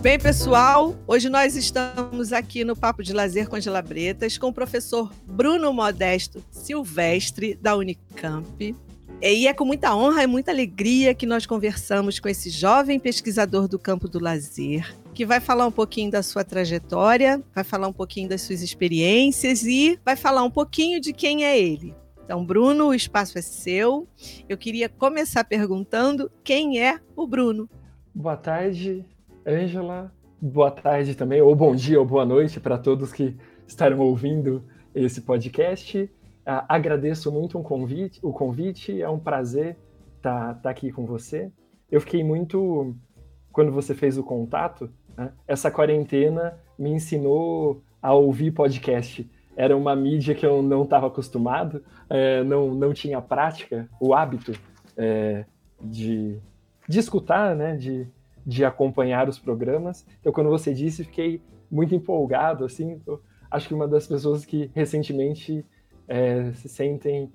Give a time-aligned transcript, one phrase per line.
[0.00, 5.12] Bem, pessoal, hoje nós estamos aqui no Papo de Lazer com Gelabretas com o professor
[5.26, 8.74] Bruno Modesto Silvestre, da Unicamp.
[9.20, 13.68] E é com muita honra e muita alegria que nós conversamos com esse jovem pesquisador
[13.68, 17.92] do campo do lazer, que vai falar um pouquinho da sua trajetória, vai falar um
[17.92, 21.94] pouquinho das suas experiências e vai falar um pouquinho de quem é ele.
[22.24, 24.08] Então, Bruno, o espaço é seu.
[24.48, 27.68] Eu queria começar perguntando quem é o Bruno.
[28.14, 29.04] Boa tarde,
[29.46, 30.12] Ângela.
[30.40, 35.20] Boa tarde também, ou bom dia ou boa noite para todos que estarão ouvindo esse
[35.22, 36.02] podcast.
[36.02, 39.76] Uh, agradeço muito um convite, o convite, é um prazer
[40.16, 41.52] estar tá, tá aqui com você.
[41.90, 42.96] Eu fiquei muito,
[43.52, 49.30] quando você fez o contato, né, essa quarentena me ensinou a ouvir podcast.
[49.56, 54.52] Era uma mídia que eu não estava acostumado, é, não, não tinha prática, o hábito
[54.96, 55.44] é,
[55.80, 56.38] de,
[56.88, 58.08] de escutar, né, de,
[58.46, 60.06] de acompanhar os programas.
[60.20, 63.00] Então, quando você disse, fiquei muito empolgado, assim,
[63.50, 65.64] acho que uma das pessoas que recentemente
[66.08, 67.30] é, se sentem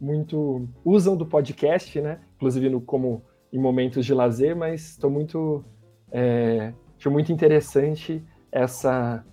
[0.00, 2.20] muito usam do podcast, né?
[2.36, 5.64] Inclusive no, como em momentos de lazer, mas estou muito
[6.10, 9.24] é, acho muito interessante essa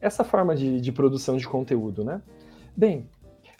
[0.00, 2.22] essa forma de, de, produção de conteúdo, né?
[2.76, 3.08] Bem,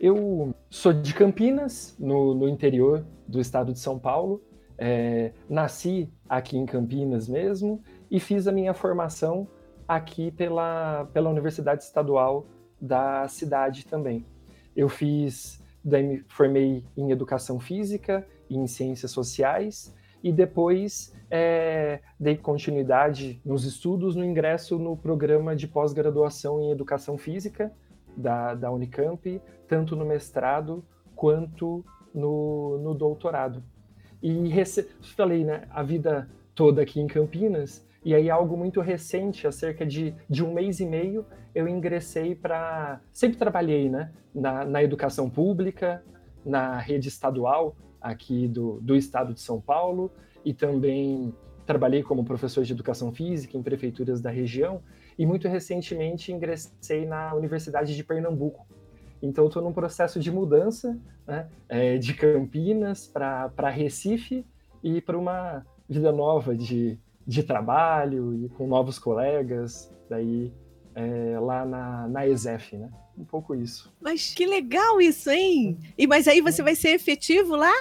[0.01, 4.43] eu sou de Campinas, no, no interior do estado de São Paulo.
[4.77, 7.81] É, nasci aqui em Campinas mesmo
[8.11, 9.47] e fiz a minha formação
[9.87, 12.47] aqui pela, pela Universidade Estadual
[12.81, 14.27] da cidade também.
[14.75, 22.01] Eu fiz, daí me formei em educação física e em ciências sociais e depois é,
[22.19, 27.73] dei continuidade nos estudos no ingresso no programa de pós-graduação em educação física
[28.17, 33.63] da, da Unicamp, tanto no mestrado quanto no, no doutorado.
[34.25, 34.89] E rece...
[35.03, 39.85] falei, né, a vida toda aqui em Campinas, e aí algo muito recente, há cerca
[39.85, 43.03] de, de um mês e meio, eu ingressei para.
[43.13, 46.03] Sempre trabalhei né, na, na, educação pública,
[46.43, 50.11] na rede estadual aqui do, do estado de São Paulo,
[50.43, 51.35] e também
[51.67, 54.81] trabalhei como professor de educação física em prefeituras da região,
[55.19, 58.67] e muito recentemente ingressei na Universidade de Pernambuco.
[59.23, 64.45] Então, estou num processo de mudança né, é, de Campinas para Recife
[64.83, 69.91] e para uma vida nova de, de trabalho e com novos colegas.
[70.09, 70.53] Daí
[70.95, 72.91] é, lá na, na ESEF, né?
[73.17, 73.93] Um pouco isso.
[74.01, 75.79] Mas que legal isso, hein?
[75.97, 77.73] E mas aí você vai ser efetivo lá?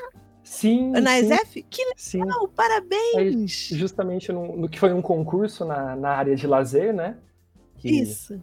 [0.43, 0.91] Sim.
[0.91, 1.63] Na sim, ESEF?
[1.63, 2.53] Que legal, sim.
[2.55, 3.16] parabéns!
[3.16, 7.17] Aí, justamente no, no, que foi um concurso na, na área de lazer, né?
[7.77, 8.41] Que, isso.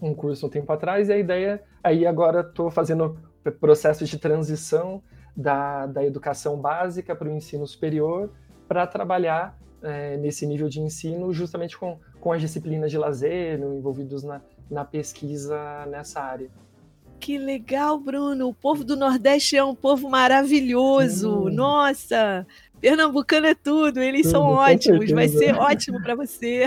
[0.00, 1.62] Um curso um tempo atrás, e a ideia.
[1.84, 3.18] Aí agora estou fazendo
[3.60, 5.02] processo de transição
[5.36, 8.30] da, da educação básica para o ensino superior
[8.66, 14.22] para trabalhar é, nesse nível de ensino justamente com, com as disciplinas de lazer envolvidos
[14.22, 14.40] na,
[14.70, 16.48] na pesquisa nessa área.
[17.20, 18.48] Que legal, Bruno.
[18.48, 21.50] O povo do Nordeste é um povo maravilhoso.
[21.50, 22.46] Nossa,
[22.80, 24.00] Pernambucano é tudo.
[24.00, 25.10] Eles tudo, são ótimos.
[25.10, 26.66] Vai ser ótimo para você.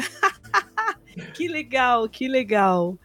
[1.33, 2.97] que legal, que legal.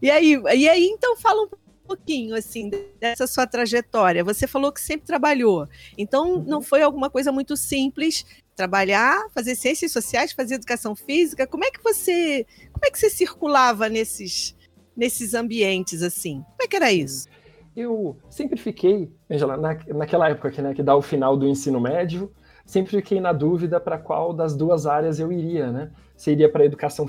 [0.00, 1.48] E aí, e aí, então fala um
[1.86, 2.70] pouquinho assim
[3.00, 4.24] dessa sua trajetória.
[4.24, 5.68] Você falou que sempre trabalhou.
[5.96, 6.62] Então não uhum.
[6.62, 8.24] foi alguma coisa muito simples
[8.54, 11.46] trabalhar, fazer ciências sociais, fazer educação física.
[11.46, 14.56] Como é que você, como é que você circulava nesses
[14.96, 16.42] nesses ambientes assim?
[16.42, 17.28] Como é que era isso?
[17.76, 21.78] Eu sempre fiquei, Angela, na, naquela época que, né, que dá o final do ensino
[21.78, 22.32] médio,
[22.66, 25.90] sempre fiquei na dúvida para qual das duas áreas eu iria, né?
[26.16, 27.06] Se iria para educação,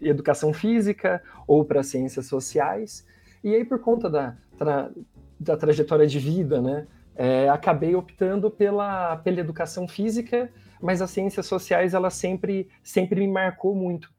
[0.00, 3.04] educação física ou para ciências sociais.
[3.42, 4.90] E aí, por conta da, tra,
[5.38, 11.46] da trajetória de vida, né, é, acabei optando pela, pela educação física mas as ciências
[11.46, 14.10] sociais ela sempre sempre me marcou muito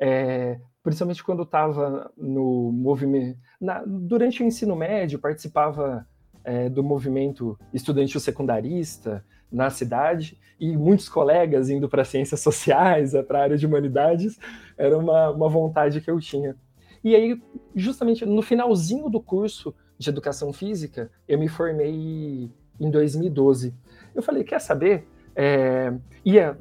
[0.00, 6.06] é, principalmente quando estava no movimento na, durante o ensino médio participava
[6.48, 9.22] é, do movimento estudantil secundarista
[9.52, 14.38] na cidade e muitos colegas indo para ciências sociais para a área de humanidades
[14.78, 16.56] era uma, uma vontade que eu tinha.
[17.04, 17.40] E aí
[17.74, 22.50] justamente no finalzinho do curso de educação física eu me formei
[22.80, 23.74] em 2012
[24.14, 25.06] eu falei quer saber?
[25.36, 25.92] É,
[26.24, 26.58] ia,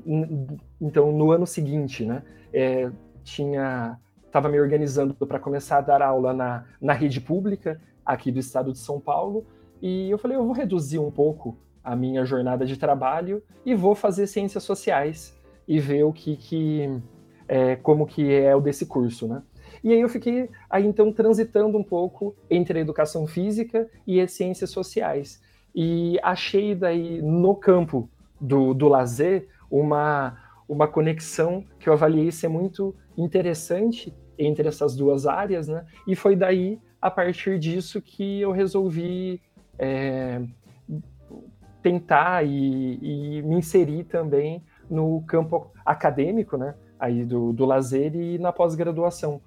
[0.80, 2.22] então, no ano seguinte, né,
[2.54, 2.92] é,
[3.24, 8.38] tinha, estava me organizando para começar a dar aula na, na rede pública aqui do
[8.38, 9.48] estado de São Paulo,
[9.82, 13.96] e eu falei, eu vou reduzir um pouco a minha jornada de trabalho e vou
[13.96, 15.38] fazer ciências sociais
[15.68, 17.02] e ver o que, que
[17.48, 19.42] é, como que é o desse curso, né?
[19.84, 24.32] E aí eu fiquei aí então transitando um pouco entre a educação física e as
[24.32, 25.42] ciências sociais.
[25.74, 28.10] E achei daí no campo
[28.40, 30.38] do, do lazer uma,
[30.68, 35.86] uma conexão que eu avaliei ser muito interessante entre essas duas áreas, né?
[36.08, 39.42] E foi daí, a partir disso, que eu resolvi
[39.78, 40.42] é,
[41.82, 46.76] tentar e, e, me inserir também no campo acadêmico, né?
[47.00, 49.42] Aí do, do lazer e na pós-graduação.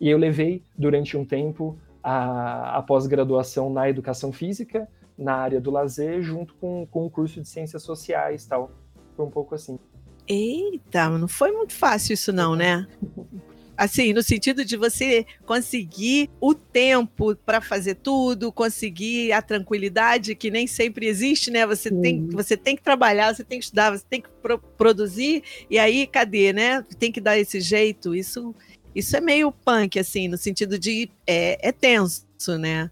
[0.00, 5.70] E eu levei, durante um tempo, a, a pós-graduação na educação física, na área do
[5.70, 8.70] lazer, junto com, com o curso de ciências sociais tal.
[9.16, 9.78] Foi um pouco assim.
[10.26, 12.86] Eita, não foi muito fácil isso não, né?
[13.76, 20.50] Assim, no sentido de você conseguir o tempo para fazer tudo, conseguir a tranquilidade que
[20.50, 21.66] nem sempre existe, né?
[21.66, 25.42] Você tem, você tem que trabalhar, você tem que estudar, você tem que pro produzir,
[25.68, 26.82] e aí cadê, né?
[26.98, 28.14] Tem que dar esse jeito.
[28.14, 28.54] Isso,
[28.94, 32.26] isso é meio punk, assim, no sentido de é, é tenso,
[32.58, 32.90] né?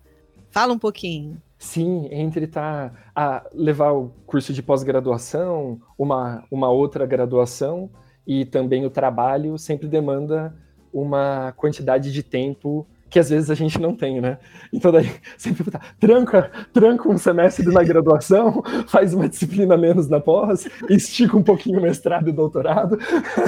[0.51, 1.41] Fala um pouquinho.
[1.59, 7.89] Sim, entre tá a levar o curso de pós-graduação, uma, uma outra graduação
[8.27, 10.53] e também o trabalho sempre demanda
[10.93, 14.39] uma quantidade de tempo que às vezes a gente não tem, né?
[14.73, 20.19] Então daí sempre tá, tranca, tranca um semestre na graduação, faz uma disciplina menos na
[20.19, 22.99] pós, estica um pouquinho o mestrado e doutorado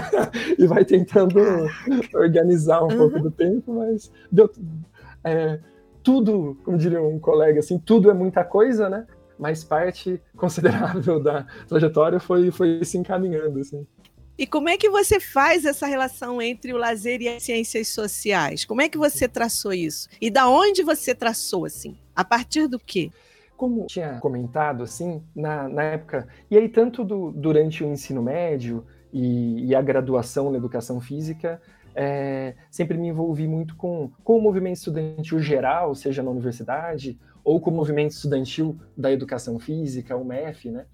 [0.58, 1.40] e vai tentando
[2.14, 2.96] organizar um uhum.
[2.98, 4.50] pouco do tempo, mas deu,
[5.24, 5.58] é,
[6.02, 9.06] tudo, como diria um colega, assim, tudo é muita coisa, né?
[9.38, 13.86] Mas parte considerável da trajetória foi, foi se encaminhando, assim.
[14.36, 18.64] E como é que você faz essa relação entre o lazer e as ciências sociais?
[18.64, 20.08] Como é que você traçou isso?
[20.20, 21.96] E da onde você traçou, assim?
[22.16, 23.10] A partir do quê?
[23.56, 28.84] Como tinha comentado, assim, na, na época, e aí tanto do, durante o ensino médio
[29.12, 31.62] e, e a graduação na educação física,
[31.94, 37.60] é, sempre me envolvi muito com, com o movimento estudantil geral, seja na universidade, ou
[37.60, 40.86] com o movimento estudantil da educação física, o MEF, né?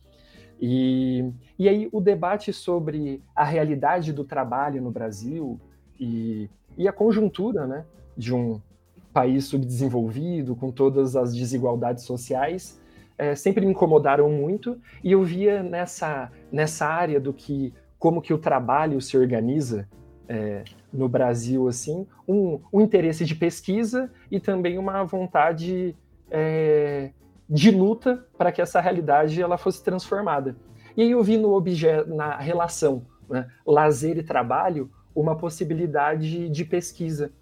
[0.60, 5.58] E, e aí o debate sobre a realidade do trabalho no Brasil
[5.98, 7.84] e, e a conjuntura né,
[8.16, 8.60] de um
[9.12, 12.80] país subdesenvolvido, com todas as desigualdades sociais,
[13.16, 18.32] é, sempre me incomodaram muito, e eu via nessa, nessa área do que como que
[18.32, 19.86] o trabalho se organiza
[20.26, 25.94] é, no Brasil, assim, um, um, interesse de pesquisa e também uma vontade
[26.30, 27.10] é,
[27.50, 30.56] de luta para que essa realidade ela fosse transformada.
[30.96, 36.64] E aí eu vi no objeto, na relação né, lazer e trabalho, uma possibilidade de
[36.64, 37.32] pesquisa,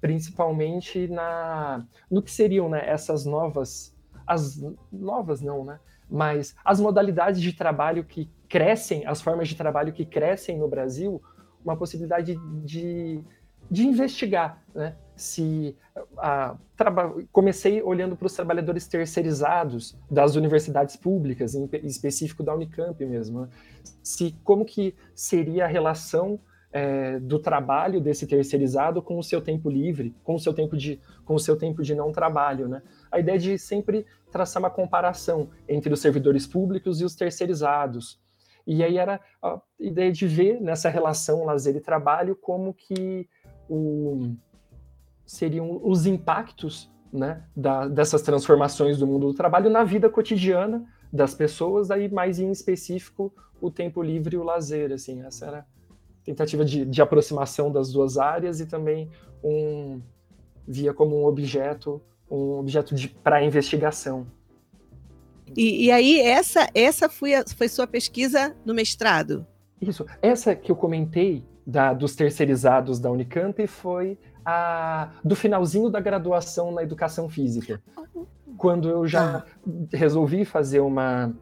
[0.00, 3.92] principalmente na no que seriam né, essas novas,
[4.24, 4.62] as
[4.92, 5.80] novas não, né?
[6.08, 11.20] Mas as modalidades de trabalho que crescem, as formas de trabalho que crescem no Brasil,
[11.64, 13.20] uma possibilidade de,
[13.68, 14.96] de investigar, né?
[15.18, 15.76] Se
[16.16, 16.56] a,
[17.32, 23.48] comecei olhando para os trabalhadores terceirizados das universidades públicas, em específico da Unicamp mesmo, né?
[24.02, 26.40] se como que seria a relação
[26.72, 31.00] é, do trabalho desse terceirizado com o seu tempo livre, com o seu tempo de,
[31.24, 32.82] com o seu tempo de não trabalho, né?
[33.10, 38.20] A ideia de sempre traçar uma comparação entre os servidores públicos e os terceirizados,
[38.66, 43.26] e aí era a ideia de ver nessa relação lazer e trabalho como que
[43.66, 44.34] o,
[45.28, 51.34] seriam os impactos né, da, dessas transformações do mundo do trabalho na vida cotidiana das
[51.34, 55.64] pessoas, aí mais em específico o tempo livre e o lazer, assim, essa era a
[56.24, 59.10] tentativa de, de aproximação das duas áreas e também
[59.44, 60.00] um
[60.66, 62.00] via como um objeto,
[62.30, 64.26] um objeto para investigação.
[65.56, 69.46] E, e, aí, essa, essa foi, a, foi sua pesquisa no mestrado?
[69.80, 70.06] Isso.
[70.20, 74.18] Essa que eu comentei da, dos terceirizados da Unicamp foi
[74.50, 77.82] a do finalzinho da graduação na educação física.
[78.56, 79.44] Quando eu já ah.
[79.92, 81.34] resolvi fazer uma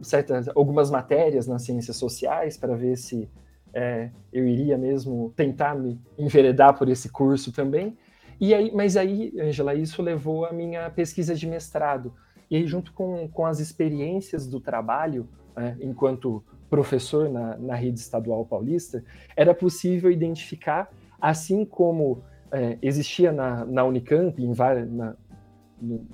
[0.00, 3.28] certas algumas matérias nas ciências sociais para ver se
[3.74, 7.96] é, eu iria mesmo tentar me enveredar por esse curso também.
[8.40, 12.14] E aí, mas aí, Angela, isso levou a minha pesquisa de mestrado,
[12.50, 17.98] e aí, junto com, com as experiências do trabalho, né, enquanto professor na, na rede
[17.98, 19.02] estadual paulista,
[19.36, 22.22] era possível identificar, assim como
[22.56, 25.14] é, existia na, na Unicamp, em várias, na,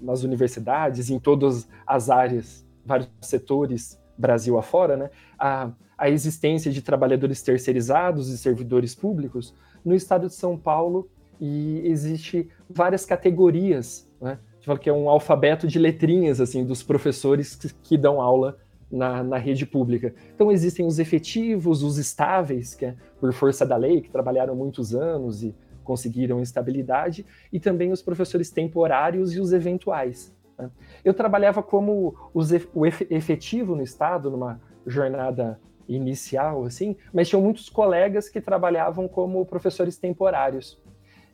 [0.03, 6.83] nas universidades, em todas as áreas, vários setores, Brasil afora, né, a, a existência de
[6.83, 11.09] trabalhadores terceirizados e servidores públicos, no estado de São Paulo
[11.41, 17.55] e existe várias categorias, né, fala que é um alfabeto de letrinhas, assim, dos professores
[17.55, 18.59] que, que dão aula
[18.91, 20.13] na, na, rede pública.
[20.35, 24.93] Então existem os efetivos, os estáveis, que é por força da lei, que trabalharam muitos
[24.95, 30.35] anos e conseguiram estabilidade, e também os professores temporários e os eventuais.
[30.59, 30.71] Né?
[31.05, 38.29] Eu trabalhava como o efetivo no Estado, numa jornada inicial, assim, mas tinham muitos colegas
[38.29, 40.81] que trabalhavam como professores temporários.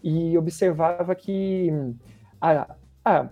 [0.02, 1.70] E observava que,
[2.40, 2.74] a,
[3.04, 3.28] a,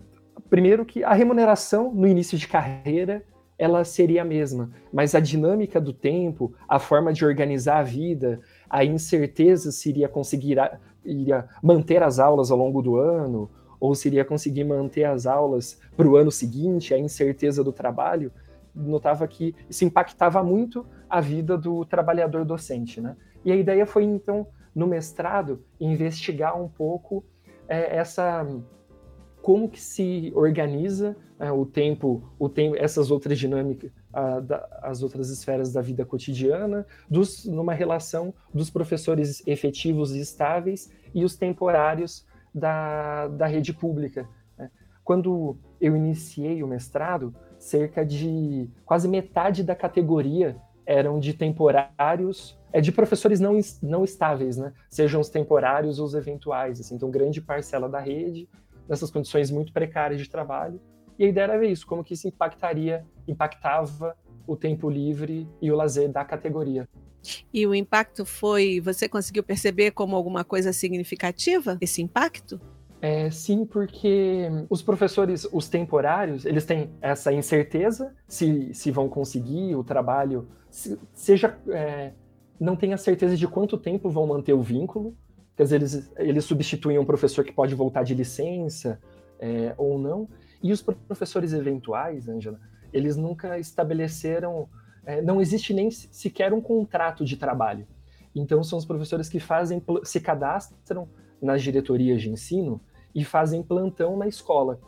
[0.50, 3.24] primeiro, que a remuneração no início de carreira
[3.58, 8.40] ela seria a mesma, mas a dinâmica do tempo, a forma de organizar a vida,
[8.68, 10.58] a incerteza se iria conseguir
[11.06, 15.78] iria manter as aulas ao longo do ano, ou se iria conseguir manter as aulas
[15.96, 18.32] para o ano seguinte, a incerteza do trabalho,
[18.74, 23.16] notava que isso impactava muito a vida do trabalhador docente, né?
[23.44, 27.24] E a ideia foi então no mestrado investigar um pouco
[27.68, 28.46] é, essa
[29.46, 35.04] como que se organiza é, o tempo, o tempo, essas outras dinâmicas, a, da, as
[35.04, 41.36] outras esferas da vida cotidiana, dos, numa relação dos professores efetivos e estáveis e os
[41.36, 44.28] temporários da, da rede pública.
[44.58, 44.68] Né?
[45.04, 52.80] Quando eu iniciei o mestrado, cerca de quase metade da categoria eram de temporários, é
[52.80, 54.72] de professores não, não estáveis, né?
[54.90, 56.80] Sejam os temporários ou os eventuais.
[56.80, 56.94] Assim.
[56.96, 58.48] Então, grande parcela da rede,
[58.88, 60.80] nessas condições muito precárias de trabalho.
[61.18, 64.16] E a ideia era ver isso, como que isso impactaria, impactava
[64.46, 66.88] o tempo livre e o lazer da categoria.
[67.52, 72.60] E o impacto foi, você conseguiu perceber como alguma coisa significativa esse impacto?
[73.00, 79.74] É, sim, porque os professores, os temporários, eles têm essa incerteza se, se vão conseguir
[79.74, 82.12] o trabalho, se, seja é,
[82.58, 85.14] não tem a certeza de quanto tempo vão manter o vínculo,
[85.56, 89.00] quer dizer, eles, eles substituem um professor que pode voltar de licença
[89.38, 90.28] é, ou não,
[90.62, 92.60] e os professores eventuais, Angela,
[92.92, 94.68] eles nunca estabeleceram
[95.06, 97.86] é, não existe nem sequer um contrato de trabalho.
[98.34, 101.08] Então, são os professores que fazem, se cadastram
[101.40, 102.80] nas diretorias de ensino
[103.14, 104.80] e fazem plantão na escola,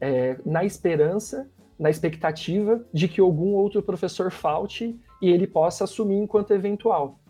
[0.00, 6.16] é, na esperança, na expectativa de que algum outro professor falte e ele possa assumir
[6.16, 7.20] enquanto eventual.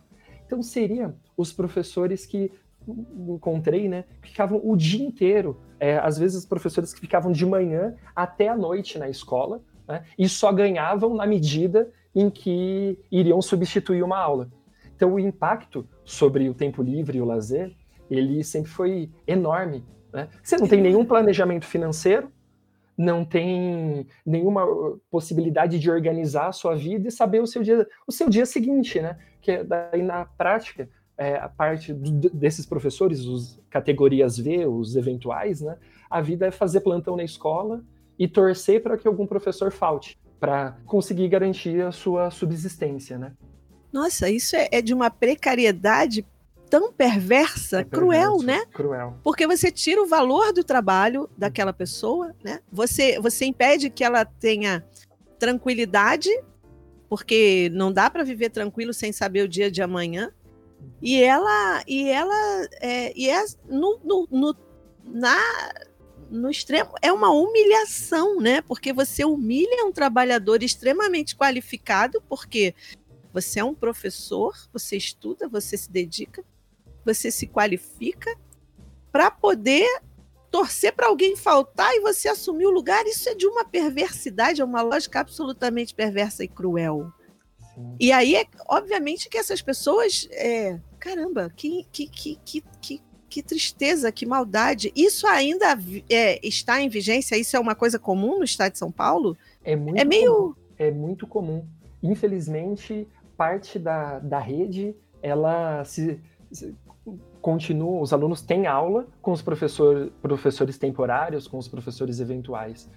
[0.47, 2.51] Então, seria os professores que
[2.89, 7.95] encontrei, né, ficavam o dia inteiro, é, às vezes os professores que ficavam de manhã
[8.15, 14.03] até a noite na escola, né, e só ganhavam na medida em que iriam substituir
[14.03, 14.51] uma aula.
[14.95, 17.75] Então, o impacto sobre o tempo livre e o lazer,
[18.11, 19.85] ele sempre foi enorme.
[20.12, 20.29] Né?
[20.43, 22.31] Você não tem nenhum planejamento financeiro,
[22.97, 24.67] não tem nenhuma
[25.11, 29.01] possibilidade de organizar a sua vida e saber o seu dia, o seu dia seguinte,
[29.01, 29.19] né?
[29.41, 34.97] Que é daí na prática, é, a parte do, desses professores, os categorias V, os
[34.97, 35.76] eventuais, né?
[36.11, 37.85] A vida é fazer plantão na escola
[38.19, 43.33] e torcer para que algum professor falte para conseguir garantir a sua subsistência, né?
[43.92, 46.26] Nossa, isso é, é de uma precariedade
[46.69, 48.64] tão perversa, é cruel, né?
[48.73, 49.19] Cruel.
[49.23, 52.61] Porque você tira o valor do trabalho daquela pessoa, né?
[52.73, 54.83] Você, você impede que ela tenha
[55.38, 56.31] tranquilidade,
[57.11, 60.33] porque não dá para viver tranquilo sem saber o dia de amanhã.
[61.01, 64.57] E ela, e ela, é, e é no, no, no
[65.05, 65.37] na
[66.31, 68.62] no extremo, é uma humilhação, né?
[68.62, 72.75] Porque você humilha um trabalhador extremamente qualificado, porque
[73.33, 76.43] você é um professor, você estuda, você se dedica,
[77.05, 78.35] você se qualifica
[79.11, 79.87] para poder
[80.51, 83.05] torcer para alguém faltar e você assumir o lugar.
[83.07, 87.12] Isso é de uma perversidade, é uma lógica absolutamente perversa e cruel.
[87.75, 87.97] Sim.
[87.99, 90.29] E aí, é, obviamente, que essas pessoas.
[90.33, 93.02] É, caramba, que, que, que, que, que
[93.33, 94.93] que tristeza, que maldade.
[94.95, 95.79] Isso ainda
[96.11, 97.35] é, está em vigência?
[97.35, 99.35] Isso é uma coisa comum no estado de São Paulo?
[99.64, 100.35] É muito é meio.
[100.35, 100.55] Comum.
[100.79, 101.64] É muito comum.
[102.02, 106.75] Infelizmente, parte da, da rede, ela se, se
[107.41, 112.91] continua, os alunos têm aula com os professor, professores temporários, com os professores eventuais.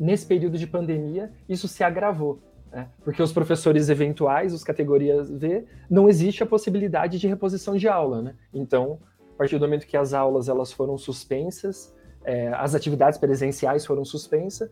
[0.00, 2.40] Nesse período de pandemia, isso se agravou.
[2.74, 2.88] Né?
[3.04, 8.20] Porque os professores eventuais, os categorias V, não existe a possibilidade de reposição de aula.
[8.20, 8.34] Né?
[8.52, 8.98] Então,
[9.32, 14.04] a partir do momento que as aulas elas foram suspensas, é, as atividades presenciais foram
[14.04, 14.68] suspensas,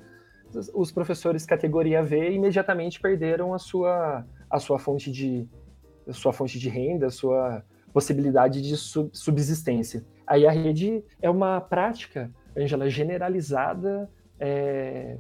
[0.75, 5.49] os professores categoria V imediatamente perderam a sua, a sua fonte de
[6.11, 10.05] sua fonte de renda, a sua possibilidade de subsistência.
[10.27, 15.17] Aí a rede é uma prática, Angela, generalizada é,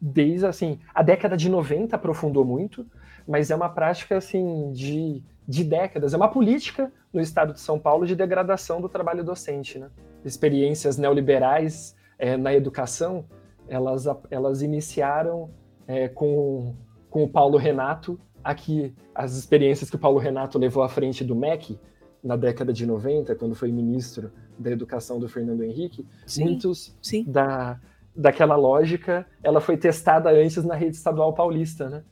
[0.00, 2.86] desde assim, a década de 90 aprofundou muito,
[3.26, 7.78] mas é uma prática assim de, de décadas, é uma política no estado de São
[7.78, 9.78] Paulo de degradação do trabalho docente.
[9.78, 9.88] Né?
[10.24, 13.24] Experiências neoliberais é, na educação,
[13.68, 15.50] elas, elas iniciaram
[15.86, 16.74] é, com,
[17.10, 21.34] com o Paulo Renato, aqui as experiências que o Paulo Renato levou à frente do
[21.34, 21.78] MEC
[22.22, 27.24] na década de 90, quando foi ministro da Educação do Fernando Henrique, sim, muitos sim.
[27.24, 27.80] Da,
[28.14, 32.02] daquela lógica, ela foi testada antes na rede estadual paulista, né?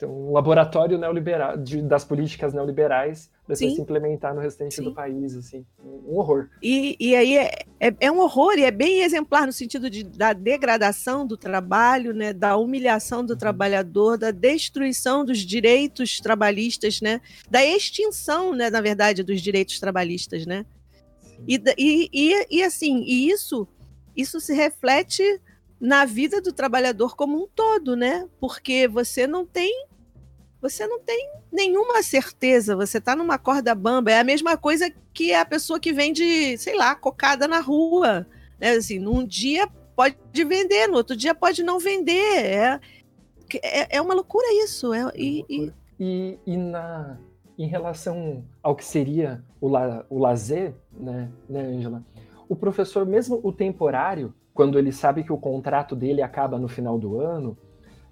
[0.00, 4.84] Então, um laboratório neoliberal de, das políticas neoliberais para se implementar no restante Sim.
[4.84, 6.48] do país, assim, um horror.
[6.62, 10.02] E, e aí é, é, é, um horror e é bem exemplar no sentido de,
[10.02, 13.38] da degradação do trabalho, né, da humilhação do uhum.
[13.38, 20.46] trabalhador, da destruição dos direitos trabalhistas, né, da extinção, né, na verdade, dos direitos trabalhistas,
[20.46, 20.64] né.
[21.46, 23.68] E, e, e, e assim, e isso,
[24.16, 25.22] isso se reflete
[25.80, 28.28] na vida do trabalhador como um todo, né?
[28.38, 29.88] Porque você não tem
[30.60, 34.10] você não tem nenhuma certeza, você está numa corda bamba.
[34.10, 38.26] É a mesma coisa que a pessoa que vende, sei lá, cocada na rua.
[38.60, 38.72] Né?
[38.72, 42.44] Assim, num dia pode vender, no outro dia pode não vender.
[42.44, 42.80] É,
[43.62, 44.92] é, é uma loucura isso.
[44.92, 45.72] É, e, e...
[45.98, 47.18] e, e na,
[47.58, 52.04] em relação ao que seria o, la, o lazer, né, né, Angela?
[52.50, 56.98] O professor, mesmo o temporário, quando ele sabe que o contrato dele acaba no final
[56.98, 57.56] do ano,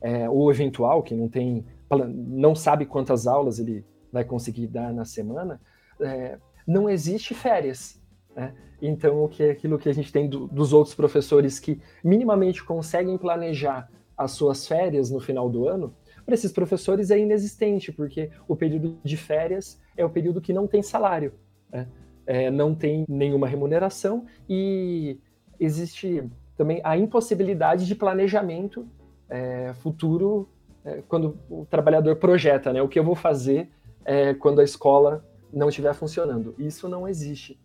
[0.01, 5.05] é, ou eventual, que não tem não sabe quantas aulas ele vai conseguir dar na
[5.05, 5.61] semana,
[6.01, 8.01] é, não existe férias.
[8.37, 8.55] Né?
[8.81, 12.63] Então, o que é aquilo que a gente tem do, dos outros professores que minimamente
[12.63, 15.93] conseguem planejar as suas férias no final do ano,
[16.25, 20.69] para esses professores é inexistente, porque o período de férias é o período que não
[20.69, 21.33] tem salário,
[21.73, 21.89] né?
[22.29, 25.19] É, não tem nenhuma remuneração e
[25.59, 26.23] existe
[26.59, 28.87] também a impossibilidade de planejamento
[29.31, 30.47] é, futuro
[30.85, 32.83] é, quando o trabalhador projeta, né?
[32.83, 33.71] O que eu vou fazer
[34.05, 36.55] é, quando a escola não estiver funcionando.
[36.59, 37.59] Isso não existe.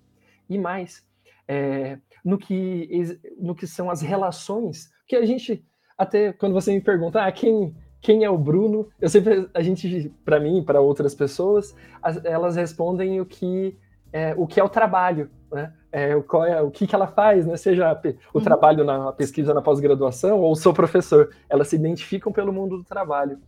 [0.50, 1.06] E mais,
[1.46, 5.62] é, no, que, no que são as relações, que a gente,
[5.98, 8.88] até quando você me pergunta, ah, quem, quem é o Bruno?
[9.02, 13.78] Eu sempre, a gente, para mim, para outras pessoas, as, elas respondem o que
[14.14, 15.74] é, o que é o trabalho, né?
[15.92, 17.58] É, o, é, o que, que ela faz, né?
[17.58, 18.00] Seja
[18.32, 18.44] o uhum.
[18.44, 21.32] trabalho na pesquisa na pós-graduação ou sou professor.
[21.50, 23.40] Elas se identificam pelo mundo do trabalho.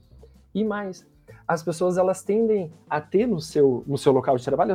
[0.54, 1.08] E mais,
[1.48, 4.74] as pessoas elas tendem a ter no seu, no seu local de trabalho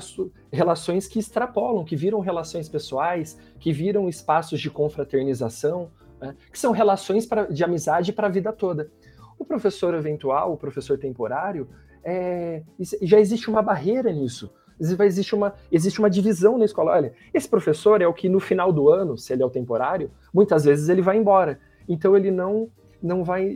[0.53, 6.37] relações que extrapolam, que viram relações pessoais, que viram espaços de confraternização, né?
[6.53, 8.91] que são relações pra, de amizade para a vida toda.
[9.37, 11.69] O professor eventual, o professor temporário,
[12.05, 12.63] é,
[13.03, 14.51] já existe uma barreira nisso
[14.97, 16.93] vai existir uma, existe uma divisão na escola.
[16.93, 20.11] Olha, esse professor é o que no final do ano, se ele é o temporário,
[20.33, 21.61] muitas vezes ele vai embora.
[21.89, 22.69] Então ele não
[23.03, 23.55] não vai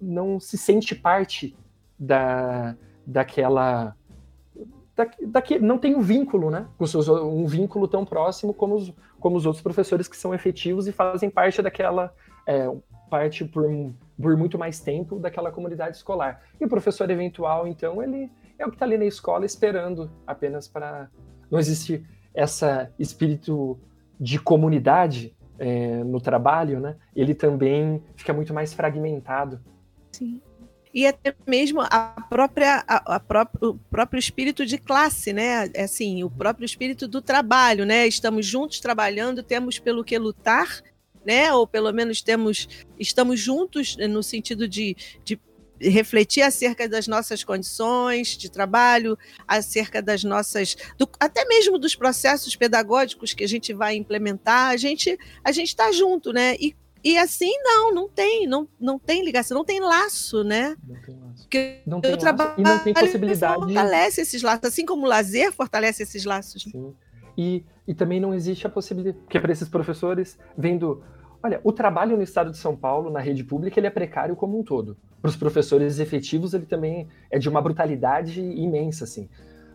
[0.00, 1.56] não se sente parte
[1.98, 3.96] da daquela
[4.96, 6.66] da, daqui, não tem um vínculo, né?
[7.22, 11.28] Um vínculo tão próximo como os, como os outros professores que são efetivos e fazem
[11.28, 12.14] parte daquela
[12.46, 12.70] é,
[13.10, 13.64] parte por,
[14.20, 16.42] por muito mais tempo daquela comunidade escolar.
[16.60, 20.68] E o professor eventual, então, ele é o que está ali na escola esperando apenas
[20.68, 21.10] para.
[21.50, 23.78] Não existe essa espírito
[24.18, 26.96] de comunidade é, no trabalho, né?
[27.14, 29.60] Ele também fica muito mais fragmentado.
[30.12, 30.40] Sim.
[30.92, 35.68] E até mesmo a própria, a, a o próprio espírito de classe, né?
[35.74, 38.06] É assim, o próprio espírito do trabalho, né?
[38.06, 40.80] Estamos juntos trabalhando, temos pelo que lutar,
[41.26, 41.52] né?
[41.52, 45.36] Ou pelo menos temos, estamos juntos no sentido de, de
[45.80, 52.56] refletir acerca das nossas condições de trabalho, acerca das nossas, do, até mesmo dos processos
[52.56, 56.54] pedagógicos que a gente vai implementar, a gente a gente está junto, né?
[56.60, 60.76] E, e assim não, não tem, não, não tem ligação, não tem laço, né?
[60.86, 61.42] Não tem laço.
[61.42, 63.54] Porque não tem o trabalho e não tem possibilidade.
[63.54, 66.62] Fortalece esses laços, assim como o lazer fortalece esses laços.
[66.62, 66.94] Sim.
[67.36, 71.02] E, e também não existe a possibilidade, porque para esses professores, vendo
[71.44, 74.58] Olha, o trabalho no estado de São Paulo, na rede pública, ele é precário como
[74.58, 74.96] um todo.
[75.20, 79.28] Para os professores efetivos, ele também é de uma brutalidade imensa, assim.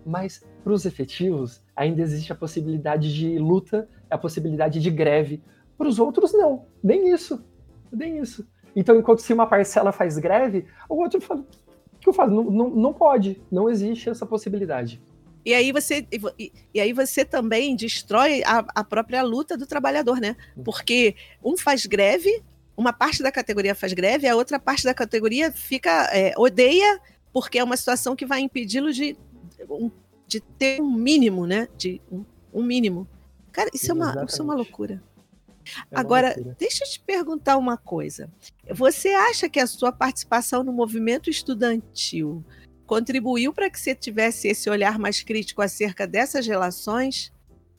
[0.03, 5.43] Mas para os efetivos, ainda existe a possibilidade de luta, a possibilidade de greve.
[5.77, 6.65] Para os outros, não.
[6.83, 7.45] Nem isso.
[7.91, 8.49] Nem isso.
[8.75, 12.31] Então, enquanto se uma parcela faz greve, o outro fala: o que eu faço?
[12.31, 13.43] Não, não, não pode.
[13.51, 14.99] Não existe essa possibilidade.
[15.45, 16.05] E aí você,
[16.37, 20.35] e, e aí você também destrói a, a, própria luta do trabalhador, né?
[20.55, 20.63] Uhum.
[20.63, 22.43] Porque um faz greve,
[22.75, 26.99] uma parte da categoria faz greve, a outra parte da categoria fica é, odeia
[27.31, 29.15] porque é uma situação que vai impedi-lo de,
[30.27, 31.67] de ter um mínimo, né?
[31.77, 33.07] De um, um mínimo.
[33.51, 35.01] Cara, isso, é uma, isso é uma loucura.
[35.91, 36.55] É Agora, loucura.
[36.57, 38.31] deixa eu te perguntar uma coisa.
[38.71, 42.43] Você acha que a sua participação no movimento estudantil
[42.89, 47.31] contribuiu para que você tivesse esse olhar mais crítico acerca dessas relações?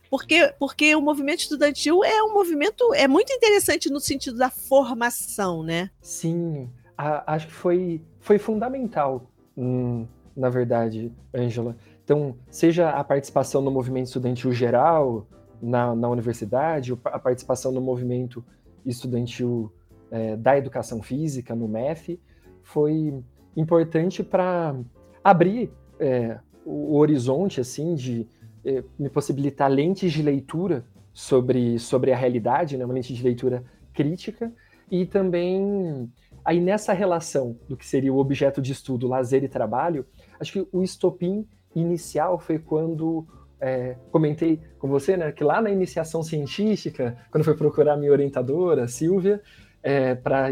[0.08, 5.64] Porque, porque o movimento estudantil é um movimento é muito interessante no sentido da formação,
[5.64, 5.90] né?
[6.00, 11.76] Sim, a, acho que foi, foi fundamental, hum, na verdade, Ângela.
[12.04, 15.26] Então, seja a participação no movimento estudantil geral
[15.60, 18.44] na, na universidade, a participação no movimento
[18.86, 19.72] estudantil
[20.10, 22.20] é, da educação física, no MEF,
[22.62, 23.22] foi
[23.56, 24.76] importante para
[25.22, 28.26] abrir é, o horizonte, assim, de
[28.64, 33.64] é, me possibilitar lentes de leitura sobre, sobre a realidade, né, uma lente de leitura
[33.92, 34.52] crítica,
[34.90, 36.10] e também
[36.44, 40.06] aí nessa relação do que seria o objeto de estudo, lazer e trabalho,
[40.38, 43.26] acho que o estopim inicial foi quando
[43.60, 48.88] é, comentei com você, né, que lá na iniciação científica, quando foi procurar minha orientadora,
[48.88, 49.42] Silvia,
[49.82, 50.50] é, para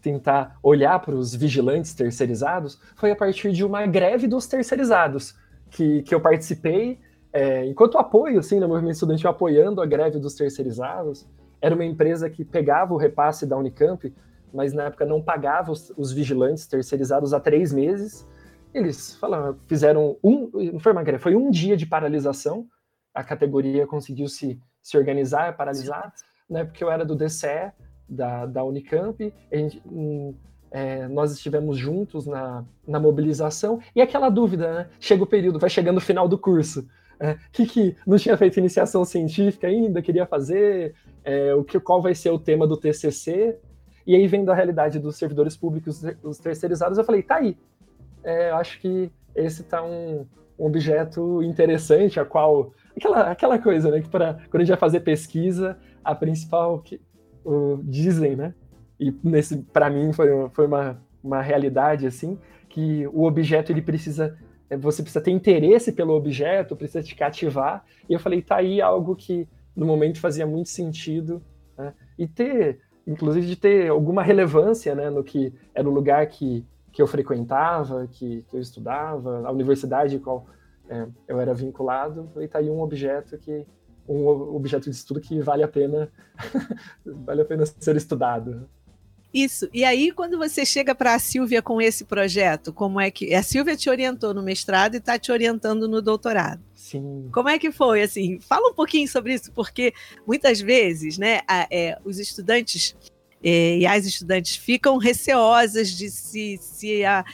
[0.00, 5.34] tentar olhar para os vigilantes terceirizados, foi a partir de uma greve dos terceirizados
[5.70, 6.98] que, que eu participei,
[7.32, 11.26] é, enquanto apoio, assim, no movimento estudantil, apoiando a greve dos terceirizados.
[11.60, 14.14] Era uma empresa que pegava o repasse da Unicamp,
[14.52, 18.26] mas na época não pagava os, os vigilantes terceirizados há três meses,
[18.72, 22.66] eles falaram, fizeram um, não foi uma greve, foi um dia de paralisação.
[23.14, 26.12] A categoria conseguiu se, se organizar, paralisar,
[26.48, 26.64] né?
[26.64, 27.72] Porque eu era do DCE
[28.08, 30.34] da, da Unicamp, gente, um,
[30.70, 34.88] é, nós estivemos juntos na, na mobilização e aquela dúvida, né?
[35.00, 36.86] Chega o período, vai chegando o final do curso.
[37.20, 40.94] É, que, que não tinha feito iniciação científica ainda, queria fazer,
[41.24, 43.58] é, o que, qual vai ser o tema do TCC,
[44.06, 47.56] e aí vendo a realidade dos servidores públicos, os terceirizados, eu falei, tá aí,
[48.22, 50.26] é, eu acho que esse está um,
[50.58, 52.72] um, objeto interessante, a qual.
[52.96, 54.00] Aquela, aquela coisa, né?
[54.00, 57.00] Que pra, quando a gente vai fazer pesquisa, a principal que
[57.44, 58.54] uh, dizem, né?
[58.98, 64.36] E nesse, para mim, foi, foi uma, uma realidade, assim, que o objeto ele precisa.
[64.70, 67.84] É, você precisa ter interesse pelo objeto, precisa te cativar.
[68.08, 71.42] E eu falei, tá aí algo que no momento fazia muito sentido.
[71.76, 71.94] Né?
[72.18, 76.66] E ter, inclusive, de ter alguma relevância né, no que era o lugar que
[76.98, 80.46] que eu frequentava, que, que eu estudava, a universidade qual
[80.88, 83.64] é, eu era vinculado, e tá aí um objeto que
[84.08, 86.10] um objeto de estudo que vale a pena
[87.04, 88.68] vale a pena ser estudado.
[89.32, 89.68] Isso.
[89.74, 93.42] E aí, quando você chega para a Silvia com esse projeto, como é que a
[93.42, 96.62] Silvia te orientou no mestrado e está te orientando no doutorado?
[96.74, 97.28] Sim.
[97.30, 98.00] Como é que foi?
[98.00, 99.92] Assim, fala um pouquinho sobre isso, porque
[100.26, 102.96] muitas vezes, né, a, é, os estudantes
[103.42, 107.24] é, e as estudantes ficam receosas de se, se a,